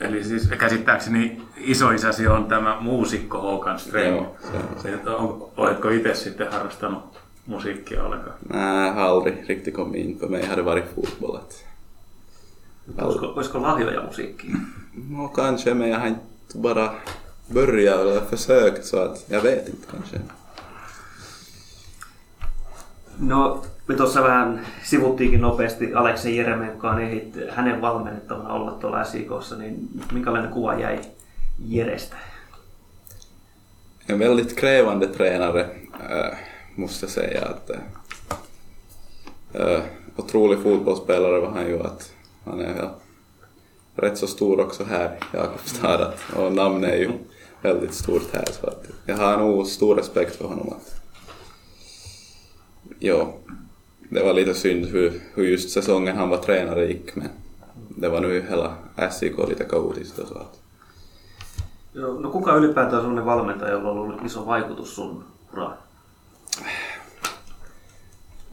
Eli 0.00 0.24
siis 0.24 0.48
käsittääkseni 0.58 1.42
isoisäsi 1.56 2.26
on 2.28 2.44
tämä 2.44 2.76
muusikko 2.80 3.40
Håkan 3.40 3.78
Ström. 3.78 4.14
Joo, 4.14 4.36
se 4.82 4.98
on 5.06 5.14
on, 5.14 5.50
oletko 5.56 5.88
itse 5.88 6.14
sitten 6.14 6.52
harrastanut 6.52 7.20
musiikkia 7.46 8.04
ollenkaan? 8.04 8.36
Nej, 8.48 8.92
har 8.94 9.04
aldrig 9.04 9.48
riktigt 9.48 9.74
kommit 9.74 10.00
in. 10.04 10.18
För 10.18 10.28
mig 10.28 10.46
har 10.46 10.56
det 10.56 10.64
varit 10.64 10.94
fotboll. 10.94 11.36
Att, 11.36 11.64
Olisiko, 13.02 13.26
olisiko 13.26 13.62
lahjoja 13.62 14.02
musiikkiin? 14.02 14.56
No 15.08 15.28
kanske, 15.28 15.74
men 15.74 15.88
jag 15.88 15.98
har 15.98 16.06
inte 16.06 16.58
bara 16.58 16.90
börjat 17.54 18.00
eller 18.00 18.20
försökt 18.20 18.86
så 18.86 18.98
att 18.98 19.24
jag 19.28 19.40
vet 19.42 19.68
inte 19.68 19.86
kanske. 19.90 20.20
No, 23.18 23.64
me 23.90 23.96
tuossa 23.96 24.22
vähän 24.22 24.66
sivuttiinkin 24.82 25.40
nopeasti 25.40 25.94
Aleksei 25.94 26.36
Jeremenkaan 26.36 27.02
ehdit 27.02 27.34
hänen 27.48 27.80
valmennettavana 27.80 28.52
olla 28.54 28.70
tuolla 28.70 29.04
SIKssa, 29.04 29.56
niin 29.56 29.88
minkälainen 30.12 30.52
kuva 30.52 30.74
jäi 30.74 31.00
Jerestä? 31.66 32.16
En 34.08 34.18
väldigt 34.18 34.56
krävande 34.56 35.06
tränare 35.06 35.70
äh, 36.10 36.38
måste 36.76 37.06
jag 37.06 37.10
säga 37.10 37.46
att 37.46 37.70
äh, 39.54 39.82
otrolig 40.16 40.62
fotbollsspelare 40.62 41.40
var 41.40 41.50
han 41.50 41.66
ju 41.66 41.80
att 41.80 42.12
han 42.44 42.60
är 42.60 42.76
ja, 42.76 42.94
rätt 43.96 44.18
så 44.18 44.26
stor 44.26 44.60
också 44.60 44.84
här 44.84 45.18
i 45.32 45.36
Jakobstad 45.36 46.12
och 46.36 46.52
namnet 46.52 46.90
är 46.90 46.96
ju 46.96 47.10
väldigt 47.62 47.94
stort 47.94 48.34
här 48.34 48.48
så 48.60 48.66
att 48.66 48.84
jag 49.06 49.16
har 49.16 49.36
nog 49.36 49.66
stor 49.66 49.96
respekt 49.96 50.36
för 50.36 50.44
honom. 50.44 50.68
Att, 50.68 51.00
ja, 52.98 53.34
det 54.10 54.22
var 54.22 54.34
lite 54.34 54.54
synd 54.54 54.86
hur, 54.86 55.12
hur 55.34 55.44
just 55.44 55.70
säsongen 55.70 56.16
han 56.16 56.28
var 56.28 56.38
tränare 56.38 56.86
gick 56.86 57.16
men 57.16 57.28
det 57.88 58.08
var 58.08 58.20
nu 58.20 58.46
hela 58.48 58.74
SIK 59.10 59.48
lite 59.48 59.64
kaotiskt 59.64 60.18
och 60.18 60.28
så 60.28 60.34
att 60.34 60.60
Joo, 61.94 62.20
no 62.20 62.30
kuka 62.30 62.56
ylipäätään 62.56 63.02
sellainen 63.02 63.26
valmentaja, 63.26 63.72
jolla 63.72 63.90
on 63.90 63.98
ollut 63.98 64.24
iso 64.24 64.46
vaikutus 64.46 64.94
sun 64.94 65.24
uraan? 65.52 65.74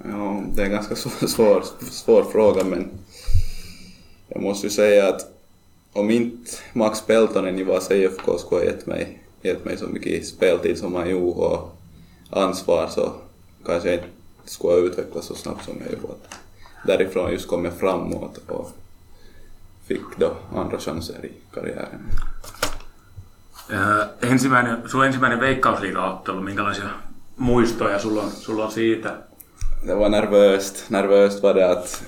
Ja, 0.05 0.43
det 0.55 0.61
är 0.61 0.65
en 0.65 0.71
ganska 0.71 0.95
svår, 0.95 1.27
svår, 1.27 1.63
svår 1.91 2.23
fråga 2.23 2.63
men 2.63 2.89
jag 4.27 4.41
måste 4.41 4.67
ju 4.67 4.71
säga 4.71 5.09
att 5.09 5.21
om 5.93 6.09
inte 6.09 6.51
Max 6.73 7.01
Peltonen 7.01 7.59
i 7.59 7.63
Vasa 7.63 7.95
IFK 7.95 8.37
skulle 8.37 8.61
ha 8.61 8.65
gett 8.65 8.85
mig, 8.85 9.23
gett 9.41 9.65
mig 9.65 9.77
så 9.77 9.87
mycket 9.87 10.27
speltid 10.27 10.77
som 10.77 10.95
han 10.95 11.09
gjorde 11.09 11.39
och 11.39 11.77
ansvar 12.29 12.87
så 12.87 13.11
kanske 13.65 13.89
jag 13.89 13.97
inte 13.97 14.16
skulle 14.49 14.73
ha 14.73 14.79
utvecklats 14.79 15.27
så 15.27 15.35
snabbt 15.35 15.65
som 15.65 15.73
jag 15.79 15.93
gjorde. 15.93 16.13
Därifrån 16.85 17.31
just 17.31 17.47
kom 17.47 17.65
jag 17.65 17.73
framåt 17.73 18.37
och 18.47 18.71
fick 19.87 20.17
då 20.17 20.35
andra 20.55 20.79
chanser 20.79 21.25
i 21.25 21.31
karriären. 21.53 22.09
Öö, 23.69 24.05
ensimmäinen, 24.21 24.89
sun 24.89 25.03
ensimmäinen 25.03 25.39
veikkausliigaottelu, 25.39 26.41
minkälaisia 26.41 26.89
muistoja 27.37 27.99
sulla 27.99 28.21
on, 28.21 28.31
sulla 28.31 28.65
on 28.65 28.71
siitä? 28.71 29.11
Det 29.85 29.95
var 29.95 30.09
nervöst. 30.09 30.89
Nervöst 30.89 31.43
var 31.43 31.53
det 31.53 31.71
att 31.71 32.03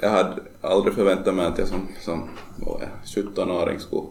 jag 0.00 0.10
hade 0.10 0.42
aldrig 0.60 0.94
förväntat 0.94 1.34
mig 1.34 1.46
att 1.46 1.58
jag 1.58 1.68
som, 1.68 1.88
som 2.00 2.28
vad 2.56 2.80
var 2.80 2.80
jag, 2.80 3.24
17-åring 3.24 3.80
skulle 3.80 4.06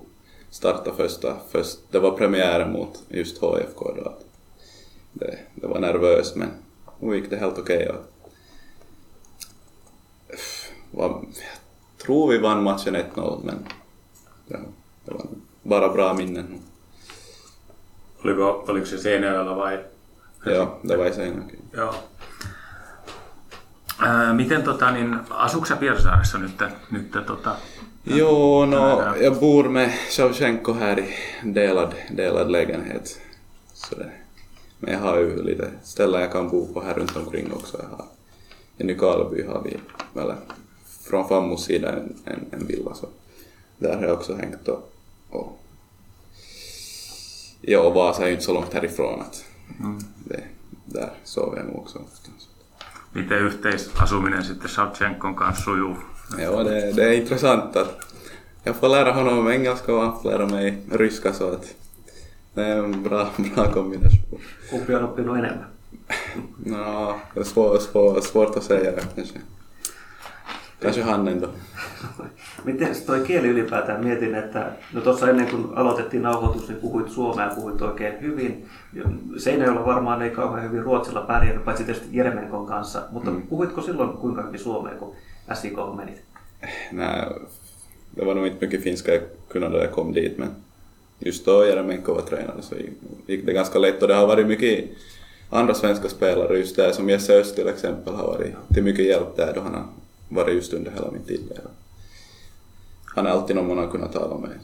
starta 0.49 0.93
första, 0.93 1.35
först, 1.51 1.79
det 1.91 1.99
var 1.99 2.11
premiären 2.11 2.71
mot 2.71 3.03
just 3.09 3.37
HFK 3.37 3.91
då. 4.03 4.13
Det, 5.13 5.37
det 5.55 5.67
var 5.67 5.79
nervöst 5.79 6.35
men 6.35 6.49
nu 6.99 7.15
gick 7.15 7.29
det 7.29 7.37
helt 7.37 7.57
okej. 7.57 7.89
och 7.89 8.05
var- 10.91 11.25
Jag 11.97 12.05
tror 12.07 12.27
vi 12.31 12.37
vann 12.37 12.63
matchen 12.63 12.95
1-0 12.95 13.43
men 13.43 13.67
det, 14.47 14.59
det 15.05 15.11
var 15.13 15.25
bara 15.63 15.89
bra 15.93 16.13
minnen. 16.13 16.59
Oliko, 18.23 18.63
oliko 18.67 18.85
se 18.87 18.97
Seinäjoella 18.97 19.53
vai? 19.55 19.77
Ja, 20.45 20.77
det 20.81 20.97
var 20.97 21.05
i 21.05 21.13
Seinäjoki. 21.13 21.55
Joo. 21.73 21.93
Öö, 24.05 24.33
miten 24.33 24.63
tota, 24.63 24.91
niin, 24.91 25.17
asuuko 25.29 25.65
sä 25.67 25.75
Pietarsaaressa 25.75 26.37
nyt, 26.37 26.61
nyt 26.91 27.11
tota, 27.27 27.55
Jo, 28.03 28.65
no, 28.65 29.01
Ja. 29.01 29.15
jag 29.17 29.39
bor 29.39 29.69
med 29.69 29.91
Shevchenko 30.09 30.73
här 30.73 30.99
i 30.99 31.15
delad, 31.55 31.93
delad 32.17 32.51
lägenhet. 32.51 33.21
Så 33.73 33.95
det, 33.95 34.11
men 34.85 34.93
jag 34.93 34.99
har 35.01 35.17
ju 35.17 35.43
lite 35.43 35.71
ställen 35.83 36.21
jag 36.21 36.31
kan 36.31 36.49
bo 36.49 36.73
på 36.73 36.81
här 36.81 36.93
runt 36.93 37.15
omkring 37.15 37.53
också. 37.53 37.77
Jag 37.77 37.97
har, 37.97 38.05
I 38.77 38.83
Nykarleby 38.83 39.43
har 39.43 39.61
vi, 39.63 39.77
eller 40.21 40.35
från 41.03 41.27
Fammos 41.27 41.65
sida, 41.65 41.91
en, 41.91 42.15
en, 42.25 42.45
en 42.51 42.67
villa. 42.67 42.93
Så 42.93 43.07
där 43.77 43.95
har 43.95 44.03
jag 44.03 44.13
också 44.13 44.35
hängt 44.35 44.67
och, 44.67 44.91
och 45.29 45.59
Ja, 47.61 47.79
och 47.79 47.93
Vasa 47.93 48.23
är 48.23 48.27
ju 48.27 48.31
inte 48.31 48.43
så 48.43 48.53
långt 48.53 48.73
härifrån 48.73 49.21
att 49.21 49.45
det, 50.25 50.43
där 50.85 51.13
sover 51.23 51.57
jag 51.57 51.65
nog 51.65 51.79
också 51.79 51.99
ofta. 51.99 52.31
Så. 52.37 52.49
miten 53.11 53.37
yhteisasuminen 53.37 54.43
sitten 54.43 54.69
Savchenkon 54.69 55.35
kanssa 55.35 55.63
sujuu? 55.63 55.95
Ja, 56.39 56.63
det, 56.63 56.91
det 56.91 57.03
är 57.03 57.13
intressant 57.13 57.75
att 57.75 58.15
jag 58.63 58.75
får 58.75 58.89
lära 58.89 59.11
honom 59.11 59.51
engelska 59.51 59.95
och 59.95 60.01
han 60.01 60.21
får 60.21 60.29
lära 60.29 60.45
mig 60.45 60.77
ryska 60.91 61.33
så 61.33 61.49
att 61.49 61.73
det 62.55 62.63
är 62.63 62.83
en 62.83 63.03
bra, 63.03 63.29
bra 63.55 63.71
kombination. 63.73 64.39
Kumpi 64.69 64.95
on 64.95 65.03
oppinut 65.03 65.37
enemmän? 65.37 65.65
No, 66.65 67.15
det 67.33 67.39
är 67.39 67.43
svår, 67.43 67.77
svår, 67.77 68.21
svårt 68.21 68.57
att 68.57 68.63
säga 68.63 68.91
kanske. 69.15 69.39
Kanske 70.79 71.01
han 71.01 71.27
ändå. 71.27 71.47
Miten 72.63 72.95
toi 73.05 73.19
kieli 73.19 73.47
ylipäätään? 73.47 74.03
Mietin, 74.03 74.35
että 74.35 74.71
no 74.93 75.01
tuossa 75.01 75.29
ennen 75.29 75.47
kuin 75.47 75.67
aloitettiin 75.75 76.23
nauhoitus, 76.23 76.69
niin 76.69 76.79
puhuit 76.81 77.09
suomea 77.09 77.45
ja 77.45 77.55
puhuit 77.55 77.81
oikein 77.81 78.21
hyvin. 78.21 78.69
Seinäjoella 79.37 79.85
varmaan 79.85 80.21
ei 80.21 80.29
kauhean 80.29 80.63
hyvin 80.63 80.83
ruotsilla 80.83 81.21
pärjännyt, 81.21 81.65
paitsi 81.65 81.83
tietysti 81.83 82.17
Jeremenkon 82.17 82.65
kanssa. 82.65 83.01
Mutta 83.11 83.31
mm. 83.31 83.41
puhuitko 83.41 83.81
silloin 83.81 84.17
kuinka 84.17 84.41
hyvin 84.41 84.59
suomea, 84.59 84.93
kun 84.93 85.15
SIK 85.53 85.77
menit? 85.95 86.23
Nej, 86.91 87.29
det 88.15 88.25
var 88.25 88.35
nog 88.35 88.47
inte 88.47 88.65
mycket 88.65 88.83
finska 88.83 89.11
jag 89.11 89.21
kunde 89.47 89.69
när 89.69 89.77
jag 89.77 89.91
kom 89.91 90.13
dit 90.13 90.37
men 90.37 90.55
just 91.19 91.45
då 91.45 91.65
Jeremenko 91.65 92.13
var 92.13 92.21
tränare 92.21 92.61
så 92.61 92.75
gick 93.27 93.45
det 93.45 93.53
ganska 93.53 93.79
lätt 93.79 94.01
och 94.01 94.07
det 94.07 94.13
har 94.13 94.27
varit 94.27 94.47
mycket 94.47 94.89
andra 95.49 95.73
svenska 95.73 96.09
spelare 96.09 96.57
just 96.57 96.75
där 96.75 96.91
som 96.91 97.09
Jesse 97.09 97.39
Öst 97.39 97.55
till 97.55 97.67
exempel 97.67 98.13
har 98.13 98.27
varit 98.27 98.55
till 98.73 98.83
mycket 98.83 99.05
hjälp 99.05 99.35
där 99.35 99.53
då 99.53 99.61
han 99.61 99.73
har 99.73 99.85
varit 100.29 100.55
just 100.55 100.73
under 100.73 100.91
hela 100.91 101.11
min 101.11 101.23
tid 101.23 101.41
där. 101.49 101.63
Han 103.15 103.27
är 103.27 103.31
alltid 103.31 103.55
någon 103.55 103.67
man 103.67 103.77
har 103.77 103.87
kunnat 103.87 104.13
tala 104.13 104.37
med. 104.37 104.59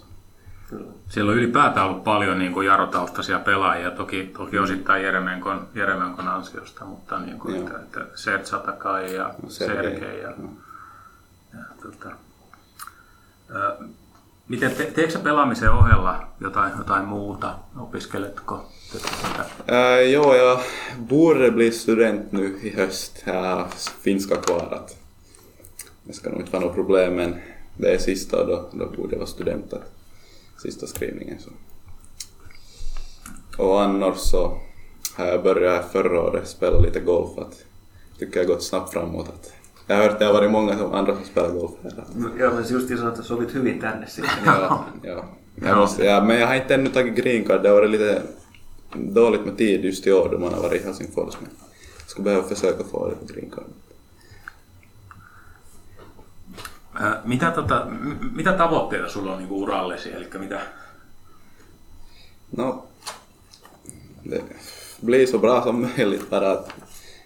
Siellä 1.10 1.32
on 1.32 1.38
ylipäätään 1.38 1.86
ollut 1.86 2.04
paljon 2.04 2.40
niin 2.40 2.54
kuin 2.54 2.68
jarotaustaisia 2.68 3.40
pelaajia, 3.40 3.92
toki, 3.92 4.32
toki 4.38 4.60
osittain 4.60 5.04
Jeremenkon, 5.04 5.68
Jeremenkon 5.76 6.28
ansiosta, 6.28 6.86
mutta 6.86 7.20
niin 7.20 7.40
kuin, 7.40 7.56
Joo. 7.56 7.68
että, 7.68 7.80
että 7.80 8.06
Serge 8.16 8.46
Satakai 8.46 9.16
ja 9.16 9.34
Sergei, 9.48 9.92
Sergei. 9.92 10.22
Ja, 10.22 10.30
joo. 10.30 10.50
ja, 11.54 11.60
tota, 11.82 12.16
ö, 13.56 13.78
miten 14.52 14.72
te, 14.76 14.84
teetkö 14.84 15.20
pelaamisen 15.20 15.72
ohella 15.72 16.28
jotain, 16.42 16.72
jotain 16.78 17.06
muuta? 17.06 17.56
Opiskeletko? 17.80 18.60
Äh, 19.68 20.12
jo, 20.12 20.36
jag 20.36 20.60
borde 21.00 21.52
bli 21.52 21.72
student 21.72 22.32
nu 22.32 22.60
i 22.62 22.70
höst. 22.70 23.24
Jag 23.26 23.74
finska 24.02 24.36
kvar 24.36 24.68
att 24.72 24.98
det 26.04 26.14
ska 26.14 26.30
nog 26.30 26.40
inte 26.40 26.52
vara 26.52 26.66
något 26.66 26.76
problem 26.76 27.16
men 27.16 27.36
det 27.78 27.94
är 27.94 27.98
sista 27.98 28.46
då, 28.46 28.70
då 28.72 28.86
borde 28.86 29.12
jag 29.12 29.20
vara 29.20 29.28
student. 29.28 29.74
Sista 30.62 30.88
skrivningen 30.88 31.38
så. 31.40 31.50
Och 33.64 33.82
annars 33.82 34.18
så 34.18 34.58
har 35.16 35.26
jag 35.26 35.44
börjat 35.44 35.92
förra 35.92 36.22
året 36.22 36.48
spela 36.48 36.80
lite 36.80 37.00
golf. 37.00 37.38
Att, 37.38 37.64
tycker 38.20 38.40
jag 38.40 38.48
gått 38.48 38.64
snabbt 38.64 38.94
framåt. 38.94 39.30
Att, 39.30 39.54
jag 39.92 39.98
har 39.98 40.04
hört 40.04 40.14
att 40.14 40.20
det 40.20 40.26
har 40.26 40.34
varit 40.34 40.52
många 40.52 40.78
som 40.78 40.94
andra 40.94 41.16
som 41.16 41.26
spelar 41.26 41.50
golf 41.50 41.72
här. 41.84 41.92
Att, 41.92 42.40
Joo, 42.40 42.54
mä 42.54 42.62
just 42.62 42.88
sanoa, 42.88 43.10
että 43.10 43.24
sovit 43.24 43.56
hyvin 43.56 43.80
tänne 43.80 44.08
sitten. 44.08 44.34
ja, 44.46 44.86
ja. 45.04 45.26
Jag 45.56 45.78
måste, 45.78 46.06
ja, 46.06 46.24
men 46.24 46.40
jag 46.40 46.48
har 46.48 46.56
inte 46.56 46.76
ännu 46.76 46.90
tagit 46.90 47.16
green 47.16 47.44
card. 47.44 47.64
Det 47.64 47.70
har 47.70 47.76
varit 47.76 47.92
lite 47.92 48.22
dåligt 48.94 49.46
med 49.46 49.58
tid 49.58 49.86
just 49.86 50.08
i 50.08 50.12
år 50.12 50.30
då 50.32 50.40
man 50.40 50.54
har 50.54 50.62
varit 50.62 50.82
i 50.82 50.86
Helsingfors. 50.86 51.38
Men 51.42 51.50
jag 52.00 52.10
skulle 52.10 52.24
behöva 52.24 52.48
försöka 52.48 52.84
få 52.84 53.10
det 53.10 53.16
på 53.16 53.34
green 53.34 53.50
card. 53.50 53.64
Ö, 57.02 57.12
mitä, 57.26 57.52
tota, 57.52 57.88
mitä 58.36 58.58
tavoitteita 58.58 59.10
sulla 59.10 59.32
on 59.32 59.38
niin 59.38 59.48
kuin 59.50 59.64
urallesi? 59.64 60.12
Eli 60.12 60.28
mitä, 60.40 60.62
No, 62.52 62.84
det 64.24 64.42
blir 65.02 65.26
så 65.26 65.38
bra 65.38 65.64
som 65.64 65.82
möjligt 65.82 66.30
bara 66.30 66.52
att 66.52 66.70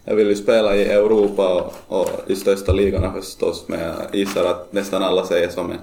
jag 0.06 0.16
vill 0.16 0.28
ju 0.28 0.36
spela 0.36 0.76
i 0.76 0.84
Europa 0.84 1.54
och, 1.88 2.00
och 2.00 2.10
de 2.28 2.36
största 2.36 2.72
ligorna 2.72 3.14
förstås 3.14 3.64
men 3.68 3.80
jag 3.80 3.96
gissar 4.16 4.46
att 4.46 4.74
nästan 4.74 5.04
alla 5.04 5.26
säger 5.26 5.50
så 5.50 5.64
men 5.64 5.78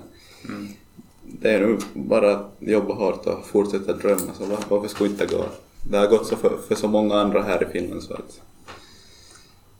det 1.23 1.51
är 1.51 1.61
nu 1.61 1.79
bara 1.95 2.33
att 2.33 2.53
jobba 2.59 2.95
hårt 2.95 3.27
och 3.27 3.47
fortsätta 3.47 3.93
drömma 3.93 4.33
så 4.39 4.45
var- 4.45 4.59
varför 4.69 4.89
skulle 4.89 5.11
inte 5.11 5.27
gå? 5.27 5.45
Det 5.91 5.99
har 5.99 6.07
gått 6.07 6.27
så 6.27 6.37
för, 6.37 6.57
för 6.69 6.75
så 6.75 6.89
många 6.89 7.15
andra 7.21 7.43
här 7.43 7.63
i 7.63 7.67
Finland 7.73 8.03
så 8.03 8.15
att 8.15 8.41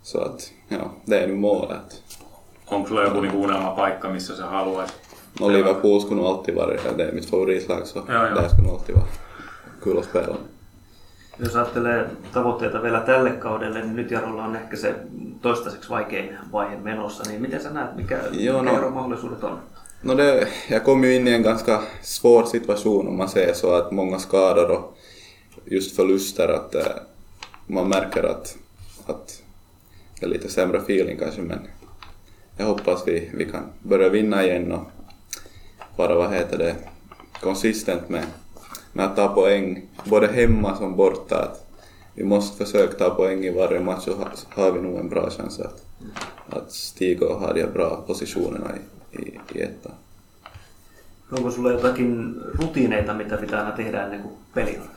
så 0.03 0.19
att 0.21 0.51
ja, 0.69 0.93
det 1.05 1.19
är 1.19 1.29
nu 1.29 1.35
målet. 1.35 2.03
onko 2.67 2.89
sulla 2.89 3.05
joku 3.05 3.21
niin 3.21 3.33
unelmapaikka, 3.45 4.11
missä 4.11 4.37
sä 4.37 4.43
haluaisit? 4.43 4.97
Och 5.41 5.51
Liverpool 5.51 6.01
skulle 6.01 6.17
nog 6.21 6.27
alltid 6.27 6.55
vara 6.55 6.67
det, 6.67 6.79
det 6.97 7.05
är 7.05 7.13
mitt 7.13 7.31
favoritlag 7.31 7.87
så 7.87 7.99
Ja, 8.09 8.15
ja. 8.29 8.35
där 8.35 8.49
skulle 8.49 8.63
nog 8.69 8.73
alltid 8.79 8.95
vara 8.95 9.07
kul 9.83 9.99
att 9.99 10.05
spela. 10.05 10.37
Jos 11.43 11.57
ajattelee 11.57 12.11
tavoitteita 12.33 12.83
vielä 12.83 13.01
tälle 13.01 13.31
kaudelle, 13.31 13.81
niin 13.81 13.97
nyt 13.97 14.11
Jarolla 14.11 14.45
on 14.45 14.57
ehkä 14.57 14.77
se 14.77 14.95
toistaiseksi 15.41 15.91
vaikein 15.91 16.37
vaihe 16.53 16.77
menossa. 16.77 17.23
Niin 17.29 17.43
miten 17.43 17.63
sä 17.63 17.71
näet, 17.71 17.97
mikä, 17.97 18.21
Joo, 18.31 18.59
mikä 18.59 18.73
no. 18.73 18.77
Jaron 18.77 18.93
mahdollisuudet 18.93 19.45
on? 19.45 19.63
No 20.03 20.17
det, 20.17 20.49
jag 20.71 20.85
kom 20.85 21.05
ju 21.05 21.15
in 21.15 21.29
i 21.29 21.33
en 21.33 21.43
ganska 21.43 21.83
svår 22.03 22.45
situation 22.45 23.09
om 23.09 23.17
man 23.17 23.29
säger 23.29 23.55
så, 23.55 23.75
att 23.75 23.91
många 23.91 24.19
skador 24.19 24.71
och 24.71 24.97
just 25.65 25.97
förluster, 25.97 26.49
att 26.49 26.75
eh, 26.75 26.87
man 27.67 27.89
märker 27.89 28.23
att, 28.23 28.57
att 29.07 29.43
det 30.21 30.27
är 30.27 30.31
lite 30.31 30.49
sämre 30.49 30.79
feeling 30.79 31.19
kanske, 31.19 31.43
men 31.43 31.59
jag 32.57 32.67
hoppas 32.67 33.03
vi, 33.07 33.31
vi 33.35 33.45
kan 33.45 33.65
börja 33.83 34.09
vinna 34.09 34.45
igen 34.45 34.73
och 34.73 34.91
vara, 35.97 36.15
vad 36.15 36.33
heter 36.35 36.59
det, 36.59 36.75
konsistent 37.41 38.09
med, 38.09 38.25
med 38.93 39.07
att 39.07 39.17
ta 39.17 39.29
poäng, 39.29 39.83
både 40.05 40.27
hemma 40.27 40.77
som 40.77 40.97
borta. 40.97 41.43
Att 41.43 41.67
vi 42.15 42.25
måste 42.25 42.65
försöka 42.65 42.99
ta 42.99 43.15
poäng 43.15 43.45
i 43.45 43.51
varje 43.51 43.81
match 43.81 44.05
så 44.05 44.13
har 44.49 44.73
vi 44.73 44.81
nog 44.81 44.99
en 44.99 45.09
bra 45.09 45.31
chans 45.31 45.61
att, 45.61 45.85
att 46.49 46.73
stiga 46.73 47.27
och 47.27 47.41
ha 47.41 47.53
de 47.53 47.67
bra 47.67 48.05
positionerna 48.07 48.71
i, 48.77 49.19
i, 49.19 49.41
i 49.55 49.61
ettan. 49.63 49.93
Onko 51.33 51.51
sulla 51.51 51.73
jotakin 51.73 52.35
rutiineita, 52.59 53.15
mitä 53.15 53.37
pitää 53.37 53.59
aina 53.59 53.77
tehdä 53.77 54.03
ennen 54.03 54.23
kuin 54.23 54.35
peli 54.55 54.79
on? 54.79 54.89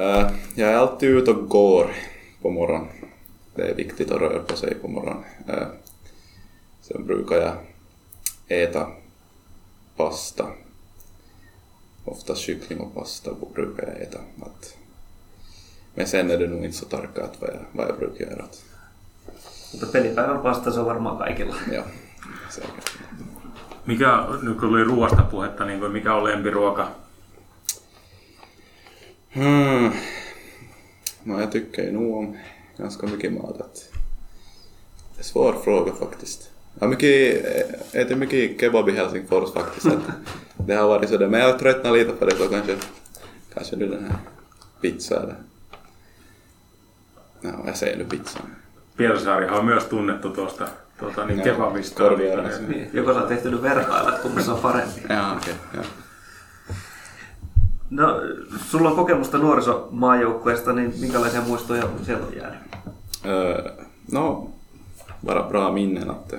Äh, 0.00 0.32
jag 0.54 0.70
är 0.70 0.76
alltid 0.76 1.10
ute 1.10 1.30
och 1.30 1.48
går 1.48 1.90
på 2.42 2.50
morgonen. 2.50 2.88
Det 3.54 3.62
är 3.62 3.74
viktigt 3.74 4.10
att 4.10 4.20
röra 4.20 4.38
på 4.38 4.56
sig 4.56 4.74
på 4.74 4.88
morgonen. 4.88 5.24
Äh, 5.48 5.66
sen 6.82 7.06
brukar 7.06 7.36
jag 7.36 7.54
äta 8.48 8.86
pasta. 9.96 10.46
Ofta 12.06 12.34
kyckling 12.34 12.80
och 12.80 12.94
pasta 12.94 13.30
brukar 13.54 13.86
jag 13.86 14.02
äta. 14.02 14.18
Att, 14.42 14.76
men 15.94 16.06
sen 16.06 16.30
är 16.30 16.38
det 16.38 16.46
nog 16.46 16.64
inte 16.64 16.76
så 16.76 16.86
tarkkat 16.86 17.36
vad 17.40 17.50
jag, 17.50 17.60
vad 17.72 17.88
jag 17.88 17.98
brukar 17.98 18.24
göra. 18.24 18.44
Mutta 19.72 19.86
pelipäivän 19.86 20.42
pasta 20.42 20.72
se 20.72 20.78
on 20.78 20.86
varmaan 20.86 21.18
kaikilla. 21.18 21.54
Ja, 21.72 21.82
säkert. 22.50 22.98
Mikä, 23.84 24.26
nyt 24.42 24.58
kun 24.58 24.68
oli 24.68 24.84
ruoasta 24.84 25.22
puhetta, 25.22 25.64
niin 25.64 25.80
kuin 25.80 25.92
mikä 25.92 26.14
on 26.14 26.24
lempiruoka? 26.24 26.88
Hmm. 29.34 29.92
No, 31.24 31.40
jag 31.40 31.52
tycker 31.52 31.82
ju 31.82 31.92
nog 31.92 32.16
om 32.16 32.36
ganska 32.78 33.06
mycket 33.06 33.32
mat. 33.32 33.60
Att 33.60 33.74
det 33.74 35.14
är 35.14 35.18
en 35.18 35.24
svår 35.24 35.52
fråga 35.64 35.92
faktiskt. 35.92 36.50
Jag 36.74 36.86
har 36.86 36.88
mycket, 36.88 37.44
ätit 37.94 38.18
mycket 38.18 38.60
kebab 38.60 38.88
i 38.88 38.92
Helsingfors 38.92 39.52
faktiskt. 39.52 39.86
Att 39.86 40.02
det 40.66 40.74
har 40.74 40.88
varit 40.88 41.08
sådär, 41.10 41.28
men 41.28 41.40
jag 41.40 41.52
har 41.52 41.58
tröttnat 41.58 41.92
lite 41.92 42.12
på 42.12 42.24
det 42.24 42.36
så 42.36 42.48
kanske, 42.48 42.76
kanske 43.54 43.76
nu 43.76 43.86
den 43.88 44.04
här 44.04 44.16
pizza 44.80 45.14
eller... 45.22 45.36
No, 47.40 47.66
jag 47.66 47.76
säger 47.76 47.96
nu 47.98 48.04
pizza. 48.04 48.38
Piersaari 48.96 49.48
on 49.50 49.64
myös 49.66 49.84
tunnettu 49.84 50.30
tuosta 50.30 50.68
tuota, 51.00 51.24
niin 51.26 51.40
kebabista. 51.42 52.02
korvia- 52.02 52.58
Niin, 52.68 52.90
Joko 52.92 53.12
sä 53.14 53.18
oot 53.20 53.28
tehty 53.28 53.62
vertailla, 53.62 54.08
että 54.10 54.22
kummassa 54.22 54.52
on 54.54 54.58
parempi. 54.60 55.00
Ja, 55.08 55.32
okej. 55.36 55.54
ja. 55.74 55.82
No, 57.90 58.20
sulla 58.66 58.90
on 58.90 58.96
kokemusta 58.96 59.38
nuorisomaajoukkueesta, 59.38 60.72
niin 60.72 60.94
minkälaisia 61.00 61.40
muistoja 61.40 61.82
sieltä 62.02 62.26
on 62.26 62.36
jäänyt? 62.36 62.60
Eh, 63.24 63.72
no, 64.12 64.50
bara 65.26 65.42
bra 65.42 65.72
minnen 65.72 66.10
att 66.10 66.34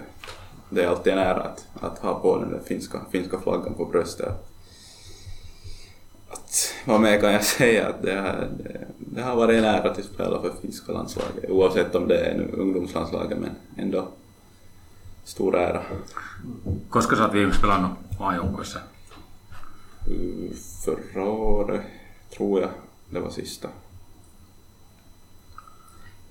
det, 0.69 0.83
är 0.83 0.87
alltid 0.87 1.13
en 1.13 1.19
ära 1.19 1.41
att, 1.41 1.67
att 1.81 1.99
ha 1.99 2.19
på 2.19 2.37
den 2.37 2.51
där 2.51 2.59
finska, 2.65 2.99
finska 3.11 3.39
flaggan 3.39 3.73
på 3.73 3.85
bröstet. 3.85 4.27
Att, 6.29 6.73
vad 6.85 7.01
mer 7.01 7.21
kan 7.21 7.33
jag 7.33 7.43
säga? 7.43 7.87
Att 7.87 8.01
det, 8.01 8.15
har, 8.15 8.47
det, 8.63 8.87
det 8.97 9.21
har 9.21 9.35
varit 9.35 9.57
en 9.57 9.65
ära 9.65 9.91
att 9.91 10.05
spela 10.05 10.41
för 10.41 10.51
finska 10.61 10.91
landslaget 10.91 11.49
oavsett 11.49 11.95
om 11.95 12.07
det 12.07 12.17
är 12.17 12.37
nu 12.37 12.51
ungdomslandslaget 12.57 13.39
men 13.39 13.51
ändå 13.77 14.07
stor 15.23 15.55
ära. 15.55 15.81
Koska 16.89 17.15
sä 17.15 17.23
oot 17.23 17.33
viimeksi 17.33 17.61
pelannut 17.61 18.19
maajoukkueessa? 18.19 18.79
Förra 20.85 21.25
året 21.25 21.81
tror 22.37 22.61
jag 22.61 22.69
det 23.09 23.19
var 23.19 23.29
sista. 23.29 23.69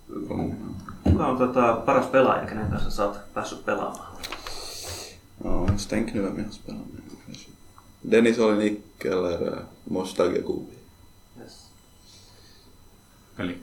Mm. 0.09 0.75
Kuka 1.05 1.27
on 1.27 1.38
tota, 1.38 1.83
paras 1.87 2.07
pelaaja, 2.07 2.47
kenen 2.47 2.71
kanssa 2.71 2.90
sä 2.90 3.05
oot 3.05 3.35
päässyt 3.35 3.64
pelaamaan? 3.64 4.16
Ja, 5.45 5.51
har 5.51 5.79
spelat 5.79 6.37
med. 6.37 6.45
Kanske. 7.27 7.51
Dennis 8.11 8.38
Olinik 8.38 9.05
eller 9.05 9.59
eh, 9.59 9.64
Moshtag 9.90 10.37
Yakubi. 10.37 10.79
Yes. 11.40 11.71
Eli 13.38 13.62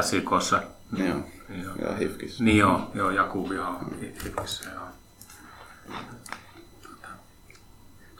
SIKssa. 0.00 0.62
Ja, 0.98 1.04
Joo. 1.04 1.74
ja 1.82 1.96
Hifkis. 1.96 2.40
Niin 2.40 2.58
joo, 2.58 2.90
joo 2.94 3.10
Jakubi 3.10 3.58
on 3.58 3.96
Hifkissä, 4.00 4.70
joo. 4.70 4.86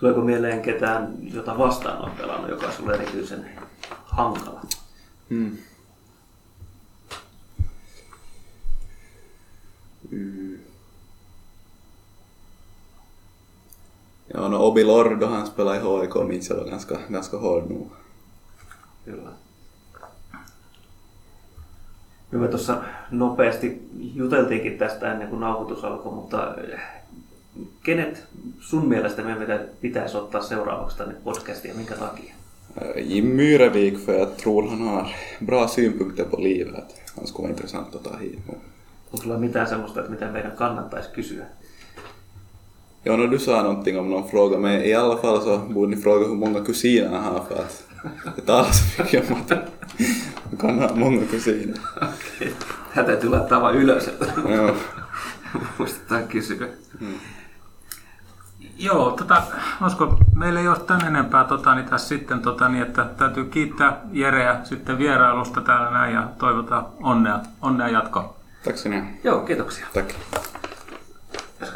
Tuleeko 0.01 0.20
mieleen 0.20 0.62
ketään, 0.62 1.14
jota 1.35 1.59
vastaan 1.59 1.99
on 1.99 2.11
pelannut, 2.11 2.51
joka 2.51 2.66
on 2.66 2.72
sulle 2.72 2.94
erityisen 2.94 3.51
hankala? 4.05 4.61
Mm. 5.29 5.57
Ja, 14.35 14.49
no 14.49 14.59
Obi 14.59 14.85
Lord 14.85 15.19
då 15.21 15.27
han 15.27 15.47
spelade 15.47 15.79
i 15.79 16.01
HIK 16.01 16.14
minns 16.29 16.51
jag 16.51 16.57
var 16.57 16.64
ganska, 16.64 16.99
ganska 17.09 17.37
hård 17.37 17.71
nog. 17.71 17.90
Kyllä. 19.05 19.31
No 22.31 22.38
me 22.38 22.49
tuossa 22.49 22.83
nopeasti 23.11 23.83
juteltiinkin 24.14 24.79
tästä 24.79 25.12
ennen 25.12 25.29
kuin 25.29 25.40
nauhoitus 25.40 25.85
alkoi, 25.85 26.12
mutta 26.12 26.55
eh, 26.55 26.81
kenet 27.83 28.25
sun 28.61 28.88
mielestä 28.88 29.23
meidän 29.23 29.38
pitä- 29.42 29.66
pitäisi 29.81 30.16
ottaa 30.16 30.42
seuraavaksi 30.42 30.99
tänne 30.99 31.14
podcastiin 31.25 31.71
ja 31.71 31.77
minkä 31.77 31.95
takia? 31.95 32.35
Eh, 32.81 33.07
Jim 33.09 33.25
Myrevik 33.27 33.99
för 33.99 34.14
jag 34.19 34.37
tror 34.37 34.69
han 34.69 34.81
har 34.81 35.07
bra 35.47 35.69
synpunkter 35.69 36.25
på 36.25 36.37
livet. 36.37 37.03
Han 37.16 37.27
skulle 37.27 37.42
vara 37.49 37.51
intressant 37.51 37.95
att 37.95 38.03
ta 38.03 38.16
hit. 38.16 38.38
Onko 39.16 39.22
sulla 39.24 39.38
mitään 39.38 39.66
semmoista, 39.66 40.00
että 40.00 40.12
mitä 40.12 40.26
meidän 40.26 40.52
kannattaisi 40.52 41.11
kysyä? 41.11 41.44
Ja, 43.05 43.16
no 43.16 43.31
du 43.31 43.38
sa 43.38 43.62
någonting 43.62 43.98
om 43.98 44.11
någon 44.11 44.29
fråga, 44.29 44.59
men 44.59 44.85
i 44.85 44.94
alla 44.94 45.16
fall 45.16 45.40
så 45.40 45.59
borde 45.59 45.94
ni 45.96 46.02
fråga 46.02 46.26
hur 46.29 46.35
många 46.37 46.61
kusiner 46.61 47.09
han 47.09 47.22
har 47.22 47.44
för 47.48 47.62
att 47.62 47.85
det 48.37 48.42
talas 48.42 48.79
så 48.96 49.02
mycket 49.02 49.31
om 49.31 49.37
att 49.37 49.50
han 50.50 50.59
kan 50.59 50.79
ha 50.79 50.94
många 50.94 51.26
kusiner. 51.31 51.79
Tämä 52.94 53.07
täytyy 53.07 53.31
laittaa 53.31 53.61
vaan 53.61 53.74
ylös, 53.74 54.09
että 54.09 54.24
Ja. 54.48 54.74
muistetaan 55.79 56.29
kysyä. 56.29 56.68
Joo, 58.79 59.11
tota, 59.11 59.42
olisiko, 59.83 60.18
meillä 60.35 60.61
ei 60.61 60.68
ole 60.68 60.79
tän 60.79 61.07
enempää 61.07 61.44
tota, 61.44 61.74
niin 61.74 61.87
tässä 61.88 62.09
sitten, 62.09 62.40
tota, 62.42 62.68
niin, 62.68 62.83
että 62.83 63.05
täytyy 63.05 63.44
kiittää 63.44 64.00
Jereä 64.12 64.61
sitten 64.64 64.98
vierailusta 64.98 65.61
täällä 65.61 65.90
näin 65.90 66.14
ja 66.14 66.29
toivotaan 66.38 66.87
onnea, 67.02 67.40
onnea 67.62 67.88
jatkoa. 67.88 68.36
Tack 68.66 68.79
ska 68.79 68.88
ni 68.88 68.96
ha. 68.96 69.05
Joo, 69.22 69.46
kiitoksia. 69.46 69.87
Tack. 69.92 70.14